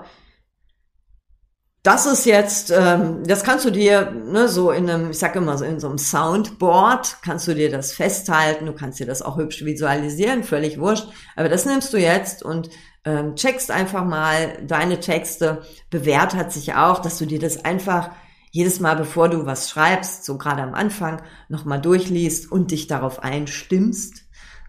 Das 1.85 2.07
ist 2.07 2.27
jetzt, 2.27 2.71
ähm, 2.71 3.25
das 3.27 3.43
kannst 3.43 3.65
du 3.65 3.71
dir 3.71 4.13
ne, 4.13 4.47
so 4.49 4.71
in 4.71 4.89
einem, 4.89 5.11
ich 5.11 5.19
sag 5.19 5.35
immer 5.35 5.59
so 5.59 5.65
in 5.65 5.81
so 5.81 5.89
einem 5.89 5.99
Soundboard, 5.99 7.17
kannst 7.25 7.49
du 7.49 7.57
dir 7.57 7.73
das 7.73 7.93
festhalten, 7.93 8.67
du 8.67 8.73
kannst 8.73 9.01
dir 9.01 9.07
das 9.07 9.21
auch 9.21 9.37
hübsch 9.37 9.65
visualisieren, 9.65 10.45
völlig 10.45 10.79
wurscht. 10.79 11.09
Aber 11.35 11.49
das 11.49 11.67
nimmst 11.67 11.93
du 11.93 11.97
jetzt 11.97 12.45
und 12.45 12.71
ähm, 13.05 13.35
checkst 13.37 13.71
einfach 13.71 14.05
mal 14.05 14.59
deine 14.65 15.01
Texte. 15.01 15.63
Bewährt 15.91 16.35
hat 16.35 16.53
sich 16.53 16.75
auch, 16.75 17.01
dass 17.01 17.19
du 17.19 17.27
dir 17.27 17.39
das 17.39 17.65
einfach 17.65 18.11
jedes 18.51 18.81
Mal, 18.81 18.97
bevor 18.97 19.29
du 19.29 19.47
was 19.47 19.71
schreibst, 19.71 20.25
so 20.25 20.37
gerade 20.37 20.63
am 20.63 20.75
Anfang, 20.75 21.23
nochmal 21.49 21.81
durchliest 21.81 22.53
und 22.53 22.71
dich 22.71 22.87
darauf 22.87 23.23
einstimmst. 23.23 24.25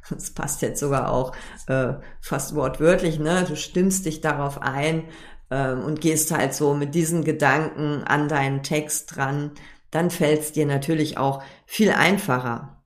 Das 0.09 0.31
passt 0.31 0.61
jetzt 0.61 0.79
sogar 0.79 1.11
auch 1.11 1.33
äh, 1.67 1.93
fast 2.21 2.55
wortwörtlich, 2.55 3.19
ne? 3.19 3.45
Du 3.47 3.55
stimmst 3.55 4.05
dich 4.05 4.21
darauf 4.21 4.61
ein 4.61 5.05
ähm, 5.49 5.83
und 5.83 6.01
gehst 6.01 6.31
halt 6.31 6.53
so 6.53 6.73
mit 6.73 6.93
diesen 6.93 7.23
Gedanken 7.23 8.03
an 8.03 8.27
deinen 8.27 8.63
Text 8.63 9.15
dran. 9.15 9.51
Dann 9.91 10.11
fällt 10.11 10.41
es 10.41 10.51
dir 10.51 10.65
natürlich 10.65 11.17
auch 11.17 11.43
viel 11.65 11.91
einfacher. 11.91 12.83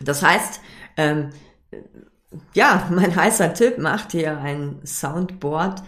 Das 0.00 0.22
heißt, 0.22 0.60
ähm, 0.96 1.30
ja, 2.54 2.88
mein 2.90 3.14
heißer 3.14 3.54
Tipp, 3.54 3.76
mach 3.78 4.06
dir 4.06 4.38
ein 4.38 4.80
Soundboard, 4.84 5.82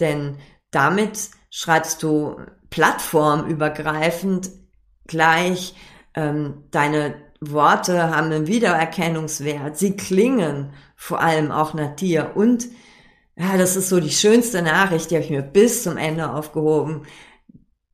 denn 0.00 0.38
damit 0.70 1.30
schreibst 1.50 2.02
du 2.02 2.36
plattformübergreifend 2.70 4.50
gleich 5.06 5.74
ähm, 6.14 6.64
deine 6.70 7.14
Worte 7.40 8.10
haben 8.10 8.32
einen 8.32 8.46
Wiedererkennungswert, 8.46 9.76
sie 9.76 9.96
klingen 9.96 10.72
vor 10.96 11.20
allem 11.20 11.52
auch 11.52 11.74
nach 11.74 11.94
dir 11.94 12.32
und 12.34 12.66
ja, 13.38 13.58
das 13.58 13.76
ist 13.76 13.90
so 13.90 14.00
die 14.00 14.10
schönste 14.10 14.62
Nachricht, 14.62 15.10
die 15.10 15.16
habe 15.16 15.24
ich 15.24 15.30
mir 15.30 15.42
bis 15.42 15.82
zum 15.82 15.98
Ende 15.98 16.32
aufgehoben. 16.32 17.02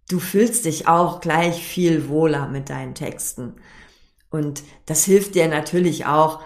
Du 0.08 0.20
fühlst 0.20 0.66
dich 0.66 0.86
auch 0.86 1.20
gleich 1.20 1.66
viel 1.66 2.08
wohler 2.08 2.46
mit 2.46 2.70
deinen 2.70 2.94
Texten. 2.94 3.54
Und 4.30 4.62
das 4.86 5.04
hilft 5.04 5.34
dir 5.34 5.48
natürlich 5.48 6.06
auch, 6.06 6.44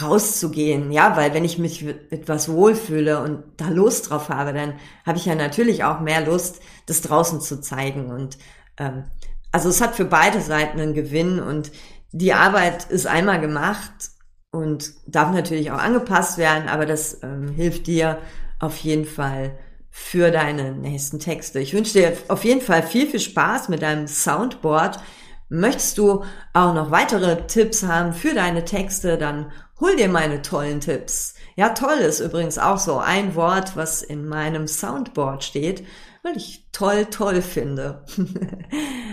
rauszugehen, 0.00 0.92
ja, 0.92 1.16
weil 1.16 1.32
wenn 1.32 1.44
ich 1.44 1.58
mich 1.58 1.84
etwas 2.10 2.50
wohlfühle 2.50 3.22
und 3.22 3.42
da 3.56 3.68
Lust 3.68 4.10
drauf 4.10 4.28
habe, 4.28 4.52
dann 4.52 4.74
habe 5.06 5.18
ich 5.18 5.24
ja 5.24 5.34
natürlich 5.34 5.84
auch 5.84 6.00
mehr 6.00 6.24
Lust, 6.26 6.60
das 6.86 7.00
draußen 7.00 7.40
zu 7.40 7.60
zeigen. 7.60 8.10
Und 8.10 8.36
ähm, 8.76 9.04
also 9.50 9.70
es 9.70 9.80
hat 9.80 9.96
für 9.96 10.04
beide 10.04 10.40
Seiten 10.40 10.78
einen 10.78 10.94
Gewinn 10.94 11.40
und 11.40 11.72
die 12.12 12.34
Arbeit 12.34 12.84
ist 12.90 13.06
einmal 13.06 13.40
gemacht 13.40 14.10
und 14.50 14.92
darf 15.06 15.32
natürlich 15.32 15.70
auch 15.70 15.78
angepasst 15.78 16.36
werden, 16.38 16.68
aber 16.68 16.84
das 16.86 17.22
ähm, 17.22 17.48
hilft 17.48 17.86
dir 17.86 18.18
auf 18.60 18.76
jeden 18.78 19.04
Fall 19.04 19.58
für 19.90 20.30
deine 20.30 20.72
nächsten 20.72 21.18
Texte. 21.18 21.60
Ich 21.60 21.72
wünsche 21.72 21.94
dir 21.94 22.12
auf 22.28 22.44
jeden 22.44 22.60
Fall 22.60 22.82
viel, 22.82 23.06
viel 23.08 23.20
Spaß 23.20 23.68
mit 23.68 23.82
deinem 23.82 24.06
Soundboard. 24.06 25.00
Möchtest 25.48 25.96
du 25.98 26.24
auch 26.52 26.74
noch 26.74 26.90
weitere 26.90 27.46
Tipps 27.46 27.82
haben 27.82 28.12
für 28.12 28.34
deine 28.34 28.64
Texte, 28.64 29.16
dann 29.16 29.50
hol 29.80 29.96
dir 29.96 30.08
meine 30.08 30.42
tollen 30.42 30.80
Tipps. 30.80 31.34
Ja, 31.56 31.70
toll 31.70 31.98
ist 31.98 32.20
übrigens 32.20 32.58
auch 32.58 32.78
so 32.78 32.98
ein 32.98 33.34
Wort, 33.34 33.76
was 33.76 34.02
in 34.02 34.26
meinem 34.26 34.68
Soundboard 34.68 35.44
steht 35.44 35.84
weil 36.22 36.36
ich 36.36 36.68
toll, 36.72 37.06
toll 37.06 37.40
finde. 37.42 38.04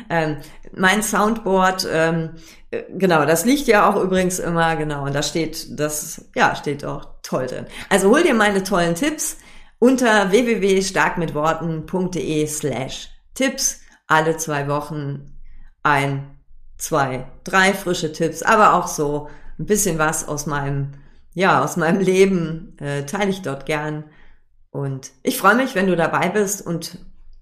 ähm, 0.09 0.37
mein 0.73 1.01
Soundboard, 1.03 1.87
ähm, 1.91 2.31
äh, 2.71 2.83
genau, 2.97 3.25
das 3.25 3.45
liegt 3.45 3.67
ja 3.67 3.87
auch 3.89 4.01
übrigens 4.01 4.39
immer, 4.39 4.75
genau, 4.75 5.05
und 5.05 5.13
da 5.13 5.21
steht, 5.23 5.79
das, 5.79 6.25
ja, 6.35 6.55
steht 6.55 6.83
auch 6.85 7.07
toll 7.23 7.47
drin. 7.47 7.65
Also 7.89 8.09
hol 8.09 8.23
dir 8.23 8.33
meine 8.33 8.63
tollen 8.63 8.95
Tipps 8.95 9.37
unter 9.79 10.31
www.starkmitworten.de 10.31 12.47
slash 12.47 13.09
Tipps. 13.33 13.81
Alle 14.07 14.37
zwei 14.37 14.67
Wochen 14.67 15.33
ein, 15.83 16.37
zwei, 16.77 17.27
drei 17.43 17.73
frische 17.73 18.13
Tipps, 18.13 18.43
aber 18.43 18.75
auch 18.75 18.85
so 18.87 19.29
ein 19.59 19.65
bisschen 19.65 19.97
was 19.97 20.27
aus 20.27 20.45
meinem, 20.45 20.93
ja, 21.33 21.63
aus 21.63 21.77
meinem 21.77 22.01
Leben 22.01 22.77
äh, 22.79 23.05
teile 23.05 23.29
ich 23.29 23.41
dort 23.41 23.65
gern. 23.65 24.05
Und 24.71 25.11
ich 25.23 25.37
freue 25.37 25.55
mich, 25.55 25.75
wenn 25.75 25.87
du 25.87 25.95
dabei 25.95 26.29
bist 26.29 26.65
und 26.65 26.99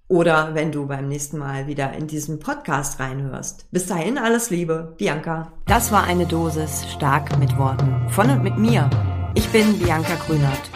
oder 0.08 0.54
wenn 0.54 0.72
du 0.72 0.86
beim 0.86 1.08
nächsten 1.08 1.40
Mal 1.40 1.66
wieder 1.66 1.94
in 1.94 2.08
diesen 2.08 2.40
Podcast 2.40 3.00
reinhörst. 3.00 3.72
Bis 3.72 3.88
dahin 3.88 4.18
alles 4.18 4.50
Liebe, 4.50 4.94
Bianca. 4.98 5.52
Das 5.66 5.92
war 5.92 6.04
eine 6.04 6.28
Dosis 6.28 6.86
stark 6.92 7.38
mit 7.40 7.58
Worten 7.58 8.08
von 8.10 8.30
und 8.30 8.44
mit 8.44 8.58
mir. 8.58 8.90
Ich 9.34 9.50
bin 9.50 9.80
Bianca 9.80 10.16
Grünert 10.28 10.70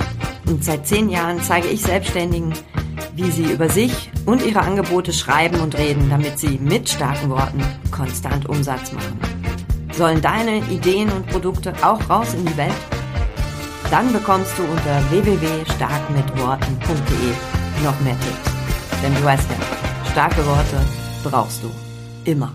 und 0.47 0.63
seit 0.63 0.87
zehn 0.87 1.09
Jahren 1.09 1.41
zeige 1.41 1.67
ich 1.67 1.83
Selbstständigen, 1.83 2.53
wie 3.13 3.29
sie 3.29 3.51
über 3.51 3.69
sich 3.69 4.11
und 4.25 4.43
ihre 4.43 4.61
Angebote 4.61 5.13
schreiben 5.13 5.59
und 5.59 5.77
reden, 5.77 6.09
damit 6.09 6.39
sie 6.39 6.57
mit 6.57 6.89
starken 6.89 7.29
Worten 7.29 7.61
konstant 7.91 8.47
Umsatz 8.49 8.91
machen. 8.91 9.36
Sollen 9.97 10.21
deine 10.21 10.59
Ideen 10.69 11.11
und 11.11 11.25
Produkte 11.25 11.73
auch 11.81 12.07
raus 12.07 12.35
in 12.35 12.45
die 12.45 12.55
Welt? 12.55 12.71
Dann 13.89 14.13
bekommst 14.13 14.55
du 14.59 14.63
unter 14.63 15.01
www.starkmitworten.de 15.09 17.83
noch 17.83 17.99
mehr 18.01 18.15
Tipps. 18.19 18.51
Denn 19.01 19.15
du 19.15 19.23
weißt 19.23 19.49
ja, 19.49 19.57
starke 20.11 20.45
Worte 20.45 20.85
brauchst 21.23 21.63
du 21.63 21.71
immer. 22.29 22.53